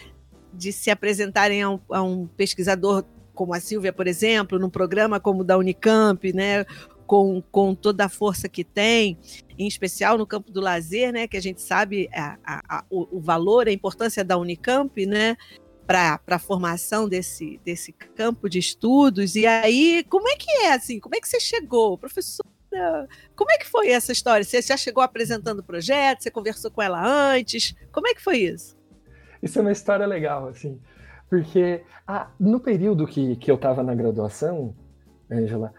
[0.53, 3.05] de se apresentarem a um, a um, pesquisador
[3.35, 6.65] como a Silvia, por exemplo, num programa como o da Unicamp, né,
[7.07, 9.19] com, com toda a força que tem,
[9.59, 13.21] em especial no campo do lazer, né, que a gente sabe a, a, o, o,
[13.21, 15.37] valor, a importância da Unicamp, né,
[15.87, 19.37] para a formação desse, desse campo de estudos.
[19.37, 20.99] E aí, como é que é assim?
[20.99, 22.45] Como é que você chegou, professor?
[23.37, 24.43] Como é que foi essa história?
[24.43, 26.23] Você já chegou apresentando o projeto?
[26.23, 27.75] Você conversou com ela antes?
[27.93, 28.77] Como é que foi isso?
[29.43, 30.81] Isso é uma história legal, assim,
[31.35, 34.73] porque ah, no período que, que eu estava na graduação,
[35.29, 35.73] Angela,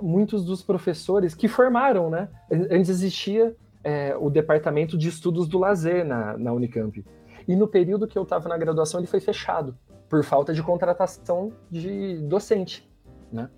[0.00, 2.30] muitos dos professores que formaram, né?
[2.50, 7.04] Antes existia é, o departamento de estudos do lazer na, na Unicamp.
[7.46, 9.76] E no período que eu estava na graduação, ele foi fechado
[10.08, 12.90] por falta de contratação de docente,
[13.30, 13.50] né?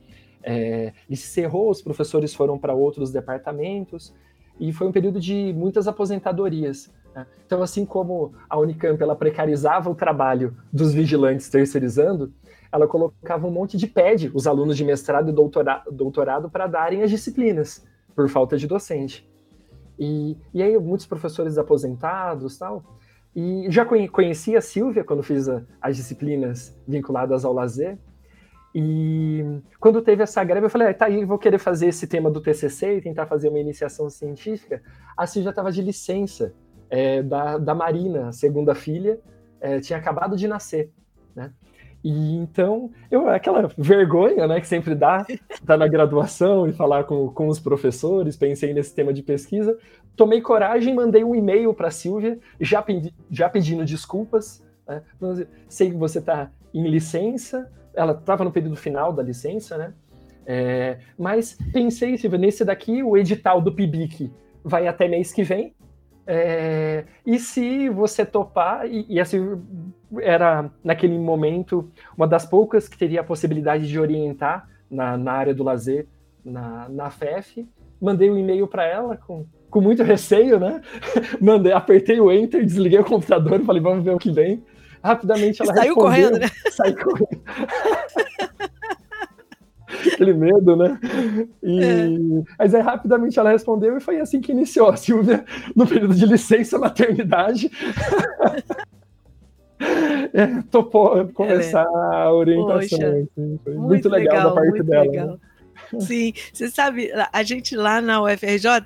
[0.42, 4.12] É, encerrou, os professores foram para outros departamentos,
[4.58, 6.92] e foi um período de muitas aposentadorias.
[7.14, 7.26] Né?
[7.46, 12.32] Então, assim como a Unicamp ela precarizava o trabalho dos vigilantes terceirizando,
[12.72, 17.02] ela colocava um monte de PED, os alunos de mestrado e doutorado, doutorado para darem
[17.02, 19.28] as disciplinas, por falta de docente.
[19.98, 22.82] E, e aí, muitos professores aposentados tal.
[23.34, 27.96] E já conheci a Silvia quando fiz a, as disciplinas vinculadas ao lazer.
[28.74, 32.28] E quando teve essa greve, eu falei, ah, tá aí, vou querer fazer esse tema
[32.28, 34.82] do TCC e tentar fazer uma iniciação científica.
[35.16, 36.52] A Sil já estava de licença
[36.90, 39.18] é, da, da Marina, segunda filha,
[39.60, 40.90] é, tinha acabado de nascer,
[41.34, 41.50] né?
[42.04, 45.26] E então, eu, aquela vergonha, né, que sempre dá,
[45.64, 49.78] tá na graduação e falar com, com os professores, pensei nesse tema de pesquisa,
[50.14, 55.02] tomei coragem, mandei um e-mail para a Silvia, já, pedi, já pedindo desculpas, né?
[55.66, 59.94] sei que você está em licença, ela estava no período final da licença, né?
[60.46, 64.30] É, mas pensei, Silvia, nesse daqui, o edital do PIBIC
[64.62, 65.74] vai até mês que vem.
[66.26, 69.60] É, e se você topar, e, e assim,
[70.20, 75.54] era naquele momento uma das poucas que teria a possibilidade de orientar na, na área
[75.54, 76.06] do lazer
[76.44, 77.66] na, na FEF,
[78.00, 80.80] mandei um e-mail para ela com, com muito receio, né?
[81.40, 84.62] Mandei, apertei o enter, desliguei o computador e falei, vamos ver o que vem.
[85.02, 86.04] Rapidamente ela Saiu respondeu.
[86.04, 86.46] correndo, né?
[86.70, 87.40] Saiu correndo.
[90.14, 90.98] Aquele medo, né?
[91.62, 91.84] E...
[91.84, 92.08] É.
[92.58, 96.26] Mas aí rapidamente ela respondeu e foi assim que iniciou a Silvia no período de
[96.26, 97.70] licença maternidade.
[100.32, 102.16] é, topou começar é.
[102.16, 102.78] a orientação.
[102.78, 103.28] Assim,
[103.64, 105.26] foi muito, muito legal, legal, da parte dela.
[105.92, 106.00] Né?
[106.00, 108.84] Sim, você sabe, a gente lá na UFRJ,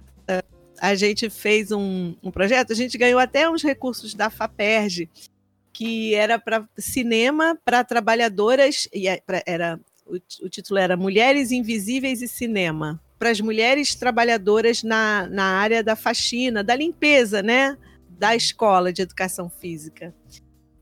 [0.81, 5.09] a gente fez um, um projeto, a gente ganhou até uns recursos da FAPERJ
[5.79, 12.23] que era para cinema para trabalhadoras, e é, era o, o título era Mulheres Invisíveis
[12.23, 17.77] e Cinema, para as mulheres trabalhadoras na, na área da faxina, da limpeza, né?
[18.09, 20.15] Da escola de educação física.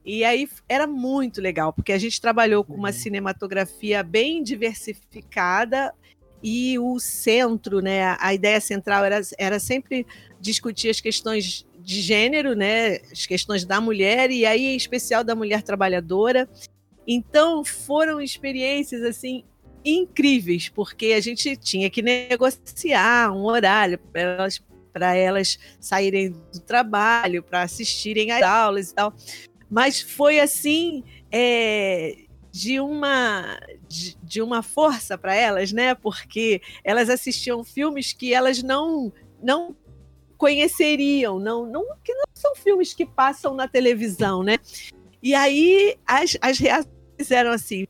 [0.05, 2.95] E aí era muito legal, porque a gente trabalhou com uma uhum.
[2.95, 5.93] cinematografia bem diversificada
[6.41, 10.07] e o centro, né, a ideia central era, era sempre
[10.41, 15.35] discutir as questões de gênero, né, as questões da mulher e aí em especial da
[15.35, 16.49] mulher trabalhadora.
[17.07, 19.45] Então foram experiências assim
[19.85, 24.63] incríveis, porque a gente tinha que negociar um horário para elas,
[24.95, 29.15] elas saírem do trabalho, para assistirem às aulas e tal.
[29.71, 32.17] Mas foi assim é,
[32.51, 35.95] de uma de, de uma força para elas, né?
[35.95, 39.77] Porque elas assistiam filmes que elas não não
[40.37, 44.59] conheceriam, não, não que não são filmes que passam na televisão, né?
[45.23, 46.96] E aí as, as reações
[47.31, 47.87] eram assim,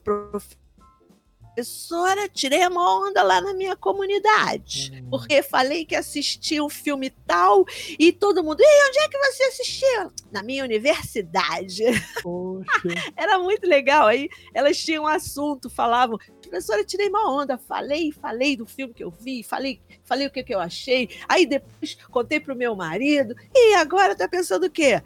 [1.56, 4.92] professora, tirei uma onda lá na minha comunidade.
[4.92, 5.10] Hum.
[5.10, 7.64] Porque falei que assisti o um filme tal
[7.98, 8.60] e todo mundo.
[8.60, 10.12] E onde é que você assistiu?
[10.30, 11.84] Na minha universidade.
[13.16, 14.06] Era muito legal.
[14.06, 16.18] Aí elas tinham um assunto, falavam.
[16.42, 20.44] Professora, tirei uma onda, falei, falei do filme que eu vi, falei, falei o que,
[20.44, 21.08] que eu achei.
[21.28, 23.34] Aí depois contei pro meu marido.
[23.52, 25.02] E agora tá pensando o quê?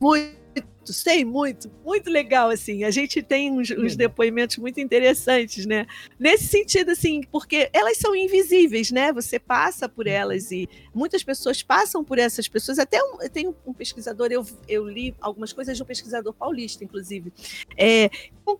[0.00, 0.41] Muito
[0.82, 2.82] muito, sei muito, muito legal, assim.
[2.82, 5.86] A gente tem uns, uns, depoimentos muito interessantes, né?
[6.18, 9.12] Nesse sentido, assim, porque elas são invisíveis, né?
[9.12, 10.12] Você passa por uhum.
[10.12, 12.78] elas e muitas pessoas passam por essas pessoas.
[12.78, 16.82] Até um, eu tenho um pesquisador, eu, eu li algumas coisas de um pesquisador paulista,
[16.82, 17.32] inclusive,
[17.76, 18.10] é,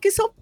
[0.00, 0.32] que são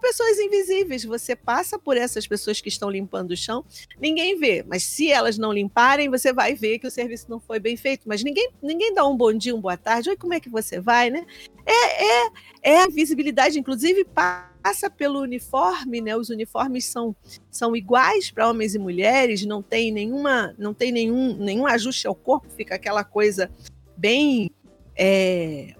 [0.00, 1.04] pessoas invisíveis.
[1.04, 3.64] Você passa por essas pessoas que estão limpando o chão,
[4.00, 4.64] ninguém vê.
[4.66, 8.08] Mas se elas não limparem, você vai ver que o serviço não foi bem feito.
[8.08, 10.10] Mas ninguém, ninguém dá um bom dia, uma boa tarde.
[10.10, 11.24] Oi, como é que você vai, né?
[11.64, 12.30] É, é,
[12.62, 16.16] é a visibilidade, inclusive, passa pelo uniforme, né?
[16.16, 17.14] Os uniformes são,
[17.50, 22.14] são iguais para homens e mulheres, não tem nenhuma, não tem nenhum, nenhum ajuste ao
[22.14, 23.50] corpo, fica aquela coisa
[23.96, 24.50] bem
[24.96, 25.74] é,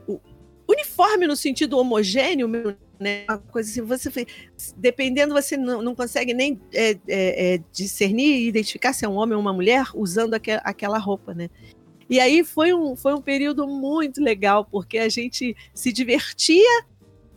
[0.69, 2.49] uniforme no sentido homogêneo,
[3.01, 3.25] né?
[3.29, 4.27] Uma coisa assim, você
[4.77, 9.17] dependendo, você não, não consegue nem é, é, é, discernir e identificar se é um
[9.17, 11.49] homem ou uma mulher usando aqu aquela roupa, né?
[12.09, 16.85] E aí foi um, foi um período muito legal, porque a gente se divertia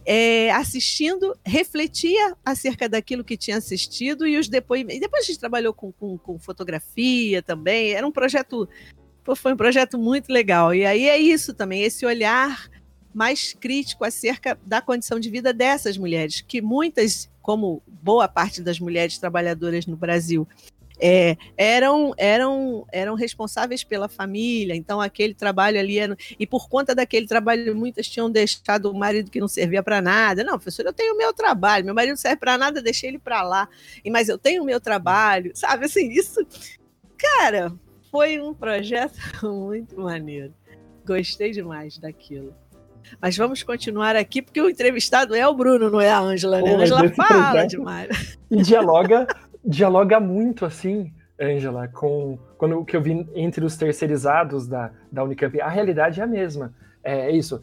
[0.05, 4.97] é, assistindo, refletia acerca daquilo que tinha assistido e os depoimentos.
[4.97, 7.93] E depois a gente trabalhou com, com, com fotografia também.
[7.93, 8.67] Era um projeto,
[9.35, 10.73] foi um projeto muito legal.
[10.73, 12.67] E aí é isso também, esse olhar
[13.13, 18.79] mais crítico acerca da condição de vida dessas mulheres, que muitas, como boa parte das
[18.79, 20.47] mulheres trabalhadoras no Brasil,
[20.99, 26.93] é, eram, eram, eram responsáveis pela família, então aquele trabalho ali era, e por conta
[26.93, 30.43] daquele trabalho muitas tinham deixado o marido que não servia para nada.
[30.43, 33.19] Não, professor, eu tenho o meu trabalho, meu marido não serve para nada, deixei ele
[33.19, 33.67] para lá.
[34.09, 35.85] Mas eu tenho o meu trabalho, sabe?
[35.85, 36.45] Assim, isso,
[37.17, 37.73] cara,
[38.11, 40.53] foi um projeto muito maneiro.
[41.05, 42.55] Gostei demais daquilo.
[43.21, 46.75] Mas vamos continuar aqui, porque o entrevistado é o Bruno, não é a Ângela, né?
[46.75, 48.37] A Ângela fala demais.
[48.49, 49.27] E dialoga,
[49.63, 55.23] dialoga muito, assim, Ângela, com quando o que eu vi entre os terceirizados da, da
[55.23, 55.59] Unicamp.
[55.59, 56.73] A realidade é a mesma.
[57.03, 57.61] É, é isso.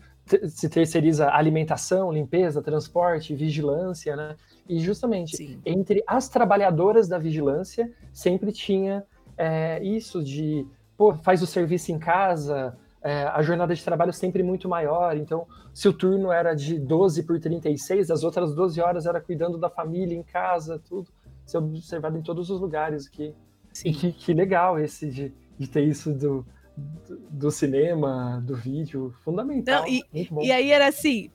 [0.48, 4.37] Se terceiriza alimentação, limpeza, transporte, vigilância, né?
[4.68, 5.61] E justamente Sim.
[5.64, 9.03] entre as trabalhadoras da vigilância sempre tinha
[9.37, 14.42] é, isso de pô, faz o serviço em casa, é, a jornada de trabalho sempre
[14.42, 15.16] muito maior.
[15.16, 19.56] Então, se o turno era de 12 por 36, as outras 12 horas era cuidando
[19.58, 21.08] da família em casa, tudo.
[21.46, 23.08] Ser observado em todos os lugares.
[23.08, 23.34] Que,
[23.72, 23.92] Sim.
[23.92, 29.82] que, que legal esse de, de ter isso do, do, do, cinema, do vídeo, fundamental.
[29.82, 30.04] Não, e,
[30.42, 31.30] e, aí era assim,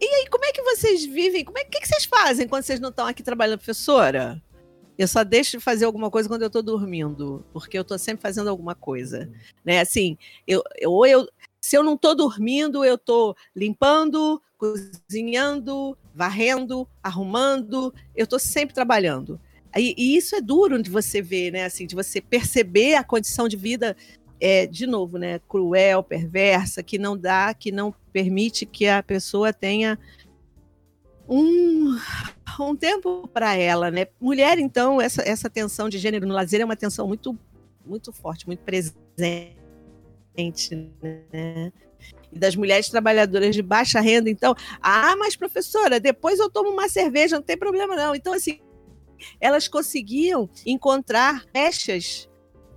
[0.00, 1.44] e aí como é que vocês vivem?
[1.44, 4.40] Como é que, que vocês fazem quando vocês não estão aqui trabalhando, professora?
[5.00, 8.20] Eu só deixo de fazer alguma coisa quando eu estou dormindo, porque eu estou sempre
[8.20, 9.30] fazendo alguma coisa,
[9.64, 9.80] né?
[9.80, 11.26] Assim, eu, eu, ou eu,
[11.58, 19.40] se eu não estou dormindo, eu estou limpando, cozinhando, varrendo, arrumando, eu estou sempre trabalhando.
[19.74, 21.64] E, e, isso é duro de você ver, né?
[21.64, 23.96] Assim, de você perceber a condição de vida,
[24.38, 25.40] é, de novo, né?
[25.48, 29.98] Cruel, perversa, que não dá, que não permite que a pessoa tenha
[31.26, 31.96] um,
[32.60, 34.06] um tempo para ela, né?
[34.20, 37.38] Mulher, então, essa, essa tensão de gênero no lazer é uma tensão muito,
[37.84, 38.94] muito forte, muito presente,
[41.02, 41.72] né?
[42.32, 46.88] E das mulheres trabalhadoras de baixa renda, então, ah, mas professora, depois eu tomo uma
[46.88, 48.14] cerveja, não tem problema não.
[48.14, 48.60] Então, assim,
[49.40, 52.28] elas conseguiam encontrar brechas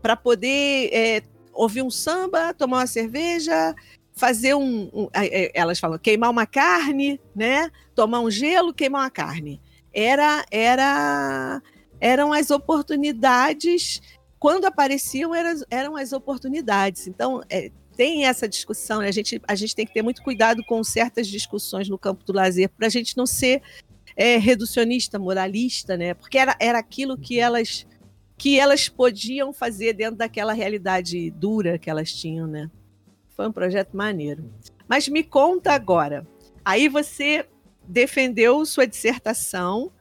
[0.01, 1.21] para poder é,
[1.53, 3.73] ouvir um samba, tomar uma cerveja,
[4.15, 5.09] fazer um, um,
[5.53, 7.69] Elas falam queimar uma carne, né?
[7.95, 9.61] Tomar um gelo, queimar uma carne.
[9.93, 11.61] Era, era,
[11.99, 14.01] eram as oportunidades.
[14.39, 17.07] Quando apareciam, eram, eram as oportunidades.
[17.07, 19.07] Então, é, tem essa discussão, né?
[19.07, 22.33] a, gente, a gente tem que ter muito cuidado com certas discussões no campo do
[22.33, 23.61] lazer, para a gente não ser
[24.15, 26.13] é, reducionista, moralista, né?
[26.13, 27.85] Porque era, era aquilo que elas
[28.35, 32.69] que elas podiam fazer dentro daquela realidade dura que elas tinham, né?
[33.35, 34.43] Foi um projeto maneiro.
[34.87, 36.25] Mas me conta agora.
[36.63, 37.45] Aí você
[37.87, 39.91] defendeu sua dissertação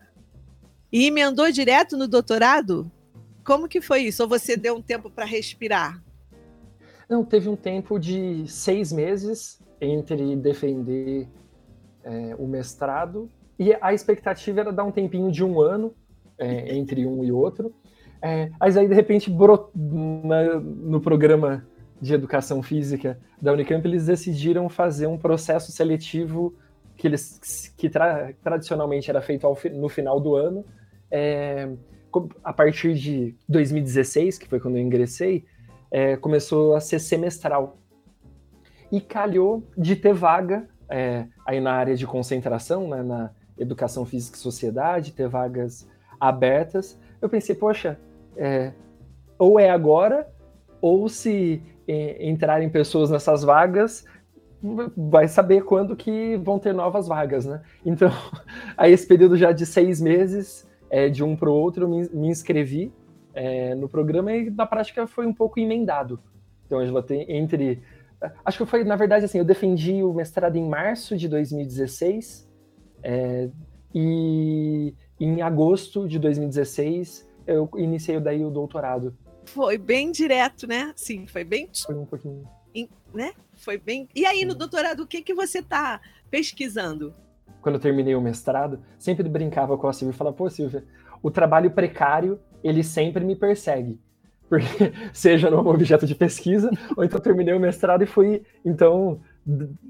[0.93, 2.91] e emendou direto no doutorado?
[3.45, 4.23] Como que foi isso?
[4.23, 6.03] Ou você deu um tempo para respirar?
[7.09, 11.29] Não, teve um tempo de seis meses entre defender
[12.05, 15.95] é, o mestrado e a expectativa era dar um tempinho de um ano
[16.39, 17.75] é, entre um e outro.
[18.21, 19.71] É, mas aí, de repente, brot...
[19.75, 21.67] No programa
[22.03, 26.53] de educação física da Unicamp, eles decidiram fazer um processo seletivo
[26.97, 28.33] que, eles, que tra...
[28.43, 30.65] tradicionalmente era feito ao, no final do ano.
[31.09, 31.71] É,
[32.43, 35.45] a partir de 2016, que foi quando eu ingressei,
[35.93, 37.79] é, começou a ser semestral.
[38.91, 44.37] E calhou de ter vaga é, aí na área de concentração, né, na educação física
[44.37, 45.89] e sociedade, ter vagas
[46.19, 46.99] abertas.
[47.21, 47.97] Eu pensei, poxa,
[48.37, 48.73] é,
[49.39, 50.29] ou é agora,
[50.81, 54.05] ou se entrarem pessoas nessas vagas,
[54.97, 57.63] vai saber quando que vão ter novas vagas, né?
[57.85, 58.11] Então,
[58.77, 62.29] aí esse período já de seis meses, é, de um para o outro, me, me
[62.29, 62.93] inscrevi
[63.35, 66.21] é, no programa e na prática foi um pouco emendado.
[66.67, 67.83] Então, Angela, tem entre.
[68.45, 72.49] Acho que foi, na verdade, assim, eu defendi o mestrado em março de 2016
[73.03, 73.51] é,
[73.93, 79.17] e em agosto de 2016 eu iniciei daí o doutorado.
[79.47, 80.93] Foi bem direto, né?
[80.97, 81.69] Sim, foi bem.
[81.85, 82.49] Foi um pouquinho.
[83.13, 83.33] Né?
[83.57, 84.09] Foi bem.
[84.15, 86.01] E aí, no doutorado, o que, que você está
[86.31, 87.15] pesquisando?
[87.61, 90.85] Quando eu terminei o mestrado, sempre brincava com a Silvia e falava, pô, Silvia,
[91.23, 94.01] o trabalho precário ele sempre me persegue.
[94.49, 99.21] Porque seja no objeto de pesquisa, ou então terminei o mestrado e fui, então,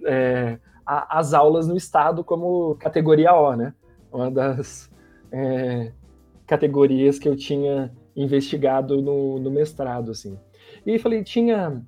[0.04, 3.74] é, a, as aulas no Estado como categoria O, né?
[4.12, 4.90] Uma das
[5.30, 5.92] é,
[6.46, 10.38] categorias que eu tinha investigado no, no, mestrado, assim.
[10.84, 11.82] E falei, tinha...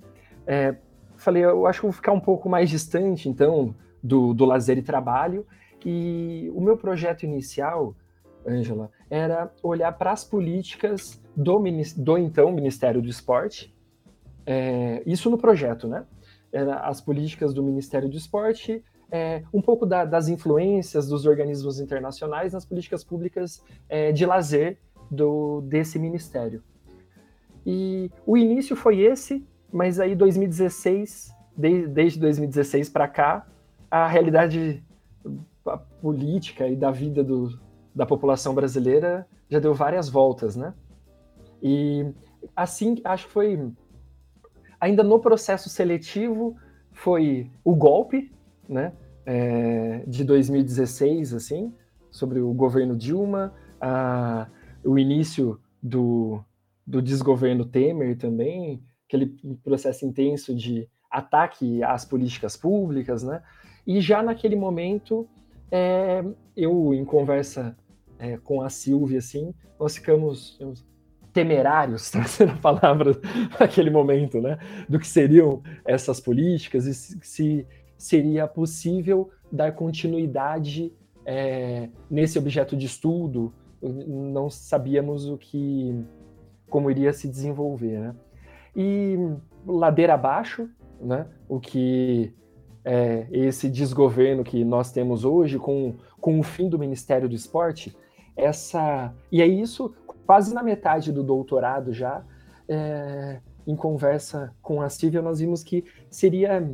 [0.47, 0.77] É,
[1.17, 4.83] falei, eu acho que vou ficar um pouco mais distante, então, do, do lazer e
[4.83, 5.47] trabalho,
[5.85, 7.95] e o meu projeto inicial
[8.47, 11.63] Ângela, era olhar para as políticas do,
[11.97, 13.75] do, então Ministério do Esporte,
[14.47, 16.05] é, isso no projeto, né?
[16.53, 21.81] Era as políticas do Ministério do Esporte, é, um pouco da, das influências dos organismos
[21.81, 24.79] internacionais nas políticas públicas é, de lazer
[25.15, 26.63] do, desse ministério.
[27.65, 33.47] E o início foi esse, mas aí 2016, de, desde 2016 para cá,
[33.91, 34.85] a realidade
[36.01, 37.59] política e da vida do,
[37.95, 40.75] da população brasileira já deu várias voltas, né?
[41.63, 42.07] E
[42.55, 43.73] assim, acho que foi
[44.79, 46.57] ainda no processo seletivo
[46.93, 48.31] foi o golpe,
[48.69, 48.93] né?
[49.27, 51.73] É, de 2016, assim,
[52.11, 54.47] sobre o governo Dilma, a,
[54.85, 56.43] o início do,
[56.87, 59.27] do desgoverno Temer também, aquele
[59.63, 63.43] processo intenso de ataque às políticas públicas, né?
[63.87, 65.29] E já naquele momento,
[65.71, 66.25] é,
[66.57, 67.77] eu, em conversa
[68.19, 70.59] é, com a Silvia, assim, nós ficamos
[71.33, 73.21] temerários, trazendo a palavra
[73.59, 74.59] naquele momento, né?
[74.89, 77.67] Do que seriam essas políticas e se
[77.99, 80.93] seria possível dar continuidade
[81.25, 83.53] é, nesse objeto de estudo.
[83.83, 86.05] Não sabíamos o que,
[86.69, 88.15] como iria se desenvolver, né?
[88.77, 89.17] E
[89.67, 90.69] ladeira abaixo,
[91.01, 91.27] né?
[91.49, 92.35] O que
[92.85, 97.97] é, esse desgoverno que nós temos hoje, com, com o fim do Ministério do Esporte,
[98.37, 99.13] essa.
[99.33, 99.95] E é isso,
[100.27, 102.23] quase na metade do doutorado já,
[102.69, 106.71] é, em conversa com a Silvia, nós vimos que seria.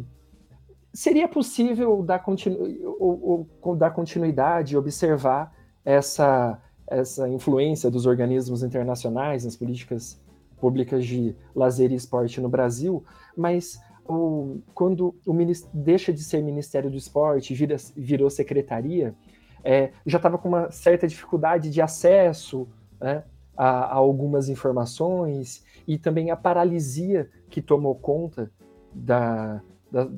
[0.92, 2.58] Seria possível dar, continu,
[2.98, 5.54] ou, ou, dar continuidade, observar
[5.84, 6.60] essa,
[6.90, 10.20] essa influência dos organismos internacionais nas políticas
[10.60, 13.02] públicas de lazer e esporte no Brasil,
[13.36, 15.32] mas o, quando o
[15.72, 19.14] deixa de ser Ministério do Esporte, vira, virou secretaria,
[19.62, 22.68] é, já estava com uma certa dificuldade de acesso
[23.00, 23.22] né,
[23.56, 28.50] a, a, algumas informações e também a paralisia que tomou conta
[28.92, 30.08] da, da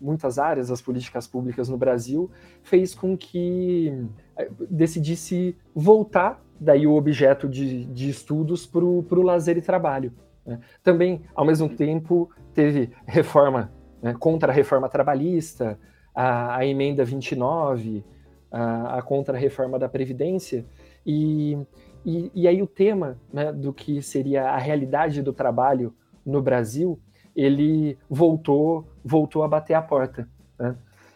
[0.00, 2.30] muitas áreas das políticas públicas no Brasil
[2.62, 3.92] fez com que
[4.36, 10.12] é, decidisse voltar daí o objeto de, de estudos para o lazer e trabalho.
[10.44, 10.60] Né?
[10.82, 13.72] Também, ao mesmo tempo, teve reforma
[14.02, 15.78] né, contra a reforma trabalhista,
[16.14, 18.04] a, a emenda 29,
[18.50, 20.64] a, a contra a reforma da Previdência,
[21.04, 21.58] e,
[22.04, 26.98] e, e aí o tema né, do que seria a realidade do trabalho no Brasil,
[27.36, 30.28] ele voltou, voltou a bater a porta.
[30.58, 30.74] Né?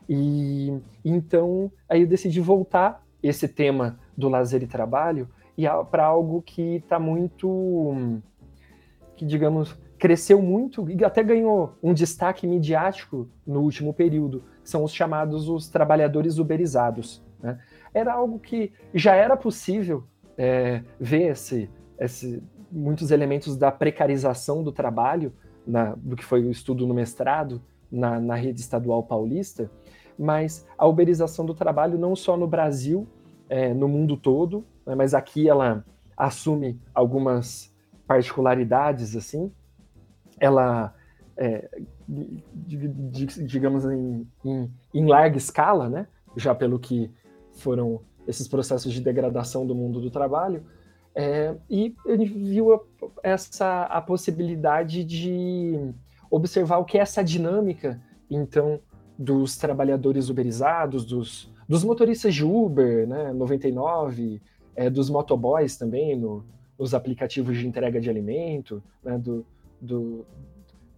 [0.09, 6.43] E então aí eu decidi voltar esse tema do lazer e trabalho e para algo
[6.43, 8.21] que está muito,
[9.17, 14.93] que digamos, cresceu muito e até ganhou um destaque midiático no último período, são os
[14.93, 17.23] chamados os trabalhadores uberizados.
[17.43, 17.59] Né?
[17.93, 20.05] Era algo que já era possível
[20.39, 22.43] é, ver esse, esse,
[22.73, 25.33] muitos elementos da precarização do trabalho,
[25.67, 29.71] na, do que foi o estudo no mestrado, na, na rede estadual paulista,
[30.19, 33.07] mas a uberização do trabalho não só no Brasil,
[33.49, 35.85] é, no mundo todo, né, mas aqui ela
[36.17, 37.75] assume algumas
[38.07, 39.51] particularidades, assim,
[40.39, 40.95] ela,
[41.37, 41.69] é,
[42.07, 46.07] digamos, em, em, em, larga escala, né,
[46.37, 47.11] já pelo que
[47.53, 50.65] foram esses processos de degradação do mundo do trabalho,
[51.15, 52.81] é, e ele viu a,
[53.23, 55.93] essa a possibilidade de
[56.31, 58.01] observar o que é essa dinâmica,
[58.31, 58.81] então,
[59.19, 64.41] dos trabalhadores uberizados, dos, dos motoristas de Uber, né, 99,
[64.77, 66.45] é, dos motoboys também, no,
[66.79, 69.45] nos aplicativos de entrega de alimento, né, do,
[69.81, 70.25] do,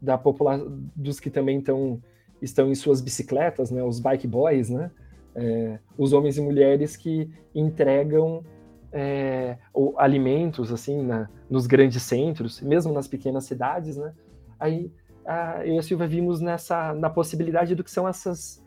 [0.00, 2.00] da população, dos que também tão,
[2.40, 4.90] estão em suas bicicletas, né, os bike boys, né,
[5.34, 8.44] é, os homens e mulheres que entregam
[8.92, 9.56] é,
[9.96, 14.12] alimentos assim na, nos grandes centros, mesmo nas pequenas cidades, né?
[14.58, 14.92] Aí
[15.24, 18.62] a, eu e a Silvia vimos nessa na possibilidade do que são essas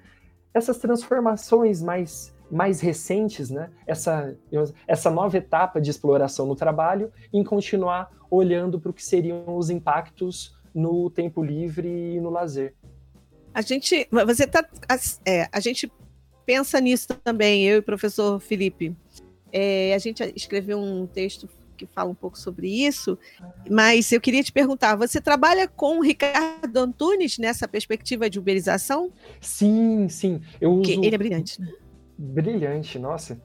[0.54, 3.70] essas transformações mais mais recentes, né?
[3.86, 4.36] Essa
[4.88, 9.70] essa nova etapa de exploração no trabalho, em continuar olhando para o que seriam os
[9.70, 12.76] impactos no tempo livre e no lazer.
[13.54, 14.68] A gente, você tá,
[15.26, 15.90] é, a gente
[16.46, 18.94] pensa nisso também, eu e o professor Felipe.
[19.58, 21.47] É, a gente escreveu um texto
[21.78, 23.18] que fala um pouco sobre isso,
[23.72, 29.14] mas eu queria te perguntar: você trabalha com o Ricardo Antunes nessa perspectiva de uberização?
[29.39, 30.41] Sim, sim.
[30.60, 30.91] Eu uso...
[30.91, 31.72] Ele é brilhante, né?
[32.18, 33.41] Brilhante, nossa.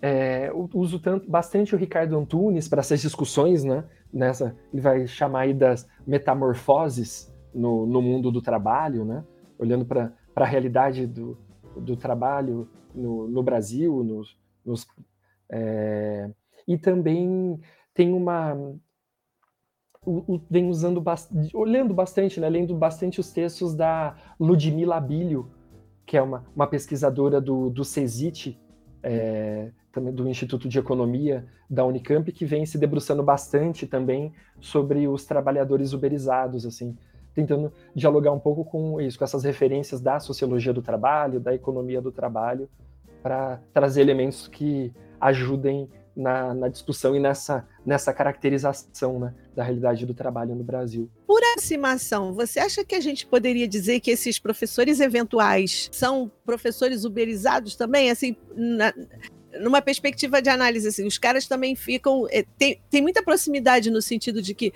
[0.00, 3.84] É, eu uso tanto, bastante o Ricardo Antunes para essas discussões, né?
[4.10, 9.22] Nessa, ele vai chamar aí das metamorfoses no, no mundo do trabalho, né?
[9.58, 11.36] Olhando para a realidade do,
[11.76, 14.34] do trabalho no, no Brasil, nos,
[14.64, 14.86] nos
[15.52, 16.30] é,
[16.66, 17.60] e também
[17.94, 18.56] tem uma
[20.50, 25.48] vem usando bastante, olhando bastante, né, lendo bastante os textos da Ludmila Bilho,
[26.04, 28.60] que é uma, uma pesquisadora do, do CESIT,
[29.00, 35.06] é, também do Instituto de Economia da Unicamp, que vem se debruçando bastante também sobre
[35.06, 36.96] os trabalhadores uberizados, assim,
[37.32, 42.02] tentando dialogar um pouco com isso, com essas referências da sociologia do trabalho, da economia
[42.02, 42.68] do trabalho,
[43.22, 44.92] para trazer elementos que
[45.22, 51.10] ajudem na, na, discussão e nessa, nessa caracterização né, da realidade do trabalho no Brasil.
[51.26, 57.04] Por aproximação, você acha que a gente poderia dizer que esses professores eventuais são professores
[57.04, 58.10] uberizados também?
[58.10, 58.92] Assim, na,
[59.60, 62.26] numa perspectiva de análise, assim, os caras também ficam.
[62.30, 64.72] É, tem, tem muita proximidade no sentido de que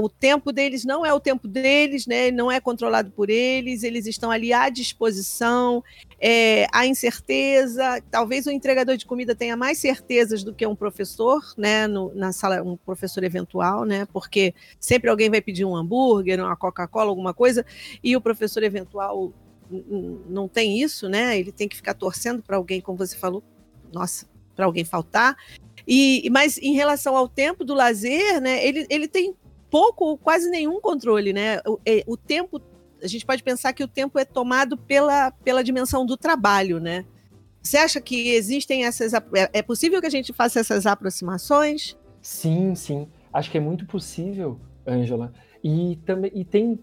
[0.00, 2.30] o tempo deles não é o tempo deles, né?
[2.30, 5.82] Não é controlado por eles, eles estão ali à disposição,
[6.20, 8.02] é, há incerteza.
[8.10, 11.86] Talvez o entregador de comida tenha mais certezas do que um professor, né?
[11.86, 14.06] No, na sala, um professor eventual, né?
[14.12, 17.64] Porque sempre alguém vai pedir um hambúrguer, uma Coca-Cola, alguma coisa,
[18.02, 19.32] e o professor eventual
[20.28, 21.38] não tem isso, né?
[21.38, 23.42] Ele tem que ficar torcendo para alguém, como você falou,
[23.92, 25.36] nossa, para alguém faltar.
[25.86, 29.34] E, mas em relação ao tempo do lazer, né, ele, ele tem
[29.70, 31.58] pouco, quase nenhum controle, né?
[31.66, 32.60] O, é, o tempo,
[33.02, 37.04] a gente pode pensar que o tempo é tomado pela, pela dimensão do trabalho, né?
[37.62, 39.12] Você acha que existem essas.
[39.12, 39.20] É,
[39.52, 41.96] é possível que a gente faça essas aproximações?
[42.22, 43.08] Sim, sim.
[43.32, 45.32] Acho que é muito possível, Ângela.
[45.62, 46.78] E, também, e tem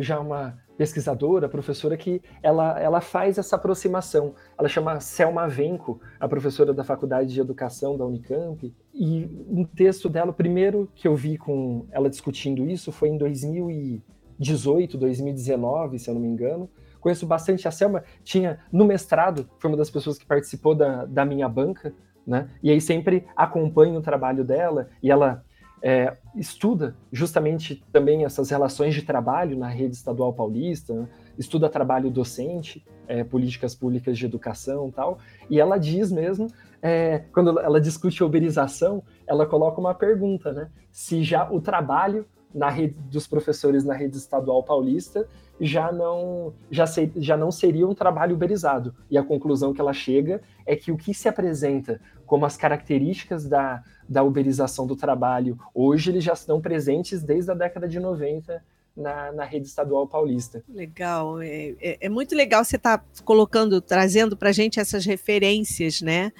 [0.00, 4.34] já uma pesquisadora, professora, que ela, ela faz essa aproximação.
[4.56, 8.72] Ela chama Selma Venco, a professora da Faculdade de Educação da Unicamp.
[8.94, 13.18] E um texto dela, o primeiro que eu vi com ela discutindo isso foi em
[13.18, 16.70] 2018, 2019, se eu não me engano.
[17.00, 21.24] Conheço bastante a Selma, tinha no mestrado, foi uma das pessoas que participou da, da
[21.24, 21.92] minha banca,
[22.24, 22.48] né?
[22.62, 25.44] E aí sempre acompanho o trabalho dela e ela
[25.82, 31.08] é, estuda justamente também essas relações de trabalho na rede estadual paulista, né?
[31.38, 35.18] estuda trabalho docente, é, políticas públicas de educação tal,
[35.48, 36.48] e ela diz mesmo,
[36.82, 40.68] é, quando ela discute uberização, ela coloca uma pergunta, né?
[40.90, 45.28] Se já o trabalho na rede dos professores na rede estadual paulista
[45.60, 46.84] já não, já,
[47.16, 48.94] já não seria um trabalho uberizado.
[49.10, 53.48] E a conclusão que ela chega é que o que se apresenta como as características
[53.48, 58.62] da, da uberização do trabalho, hoje eles já estão presentes desde a década de 90
[58.96, 60.62] na, na rede estadual paulista.
[60.68, 65.04] Legal, é, é, é muito legal você estar tá colocando, trazendo para a gente essas
[65.04, 66.32] referências, né?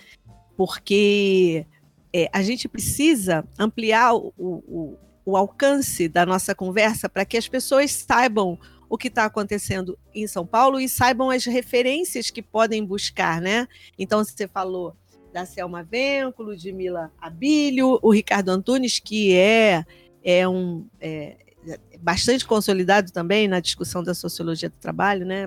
[0.57, 1.65] Porque
[2.13, 7.49] é, a gente precisa ampliar o, o, o alcance da nossa conversa para que as
[7.49, 8.59] pessoas saibam
[8.89, 13.69] o que está acontecendo em São Paulo e saibam as referências que podem buscar, né?
[13.99, 14.97] Então, você falou
[15.33, 19.85] da Selma Vênculo, de Mila Abílio, o Ricardo Antunes, que é,
[20.25, 21.37] é um é,
[22.01, 25.47] bastante consolidado também na discussão da sociologia do trabalho, né?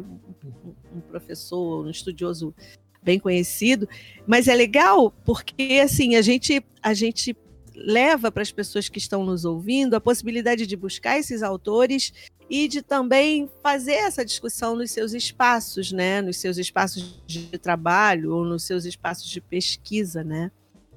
[0.93, 2.53] Um, professor, um estudioso
[3.01, 3.89] bem conhecido,
[4.27, 7.35] mas é legal porque assim a gente a gente
[7.73, 12.13] leva para as pessoas que estão nos ouvindo a possibilidade de buscar esses autores
[12.51, 18.35] e de também fazer essa discussão nos seus espaços, né, nos seus espaços de trabalho
[18.35, 20.51] ou nos seus espaços de pesquisa, né?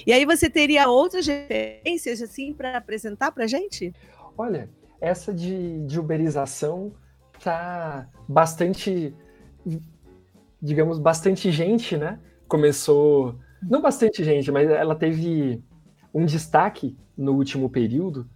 [0.05, 3.95] E aí você teria outras referências assim para apresentar para gente?
[4.37, 4.69] Olha,
[5.01, 6.93] essa de, de uberização
[7.41, 9.15] tá bastante,
[10.61, 12.19] digamos, bastante gente, né?
[12.49, 15.63] Começou, não bastante gente, mas ela teve
[16.13, 18.29] um destaque no último período,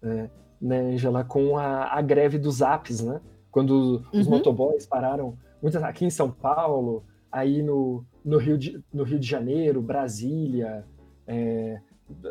[0.00, 0.30] né,
[0.62, 3.20] né Angela, com a, a, greve dos apps, né?
[3.50, 4.34] Quando os uhum.
[4.34, 9.26] motoboys pararam, muitas aqui em São Paulo, aí no, no, Rio, de, no Rio de
[9.26, 10.86] Janeiro, Brasília,
[11.26, 11.80] é,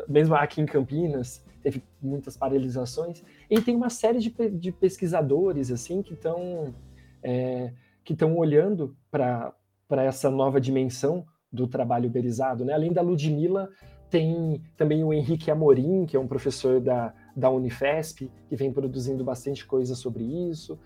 [0.08, 3.22] mesmo aqui em Campinas, teve muitas paralisações.
[3.50, 6.74] E tem uma série de, de pesquisadores assim que estão
[7.22, 7.72] é,
[8.02, 9.54] que estão olhando para
[9.90, 12.64] essa nova dimensão do trabalho uberizado.
[12.64, 12.72] Né?
[12.72, 13.68] Além da Ludmilla,
[14.10, 19.24] tem também o Henrique Amorim, que é um professor da, da Unifesp, que vem produzindo
[19.24, 20.78] bastante coisa sobre isso.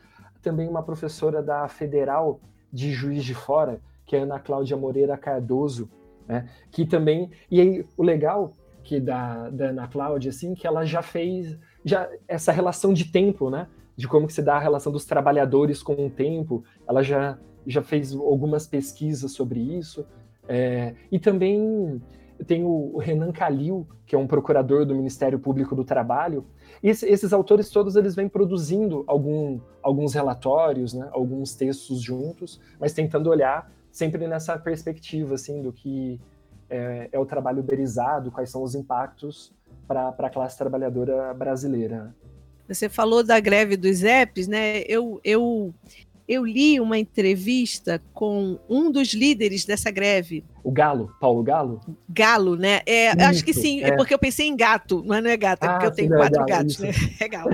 [0.42, 2.40] Também uma professora da Federal
[2.72, 5.90] de Juiz de Fora, que é Ana Cláudia Moreira Cardoso,
[6.26, 6.48] né?
[6.70, 7.30] que também...
[7.50, 8.52] E aí, o legal
[8.86, 13.50] que da, da Ana Cláudia, assim, que ela já fez já essa relação de tempo,
[13.50, 13.66] né?
[13.96, 16.62] De como que se dá a relação dos trabalhadores com o tempo.
[16.86, 17.36] Ela já,
[17.66, 20.06] já fez algumas pesquisas sobre isso.
[20.48, 22.00] É, e também
[22.46, 26.44] tem o Renan Calil, que é um procurador do Ministério Público do Trabalho.
[26.82, 33.30] Esses autores todos eles vêm produzindo algum, alguns relatórios, né, alguns textos juntos, mas tentando
[33.30, 36.20] olhar sempre nessa perspectiva assim do que
[36.68, 39.52] é, é o trabalho uberizado, quais são os impactos
[39.86, 42.14] para a classe trabalhadora brasileira.
[42.68, 44.80] Você falou da greve dos EPs, né?
[44.88, 45.72] Eu, eu
[46.28, 50.44] eu li uma entrevista com um dos líderes dessa greve.
[50.64, 51.80] O Galo, Paulo Galo?
[52.08, 52.80] Galo, né?
[52.84, 53.88] É, acho que sim, é.
[53.88, 53.96] é.
[53.96, 56.16] porque eu pensei em gato, mas não é gato, é ah, porque eu tenho sim,
[56.16, 56.90] quatro é gatos, né?
[57.20, 57.50] É Galo.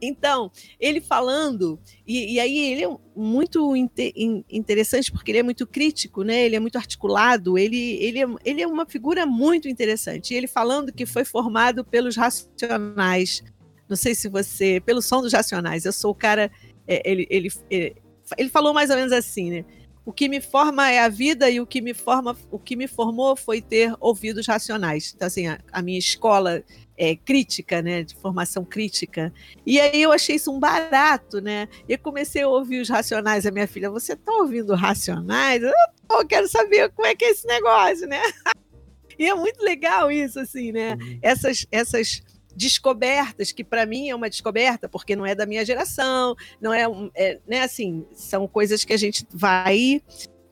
[0.00, 6.22] Então, ele falando, e, e, aí ele é muito interessante porque ele é muito crítico,
[6.22, 6.44] né?
[6.44, 10.32] Ele é muito articulado, ele, ele, é, ele é uma figura muito interessante.
[10.32, 13.42] E ele falando que foi formado pelos racionais.
[13.88, 14.80] Não sei se você.
[14.84, 15.84] Pelo som dos racionais.
[15.84, 16.50] Eu sou o cara é,
[16.88, 17.96] ele, ele, ele,
[18.36, 19.64] ele falou mais ou menos assim, né?
[20.04, 22.88] O que me forma é a vida e o que me forma, o que me
[22.88, 25.12] formou foi ter ouvidos racionais.
[25.14, 26.64] Então assim, a, a minha escola
[26.98, 29.32] é, crítica, né, de formação crítica.
[29.64, 31.68] E aí eu achei isso um barato, né?
[31.88, 33.46] E comecei a ouvir os racionais.
[33.46, 35.62] A minha filha, você tá ouvindo racionais?
[35.62, 35.72] Eu,
[36.10, 38.20] eu quero saber como é que é esse negócio, né?
[39.16, 40.94] e é muito legal isso, assim, né?
[40.94, 41.18] Uhum.
[41.22, 42.22] Essas, essas
[42.58, 46.84] descobertas, que para mim é uma descoberta, porque não é da minha geração, não é,
[47.14, 50.02] é né, assim, são coisas que a gente vai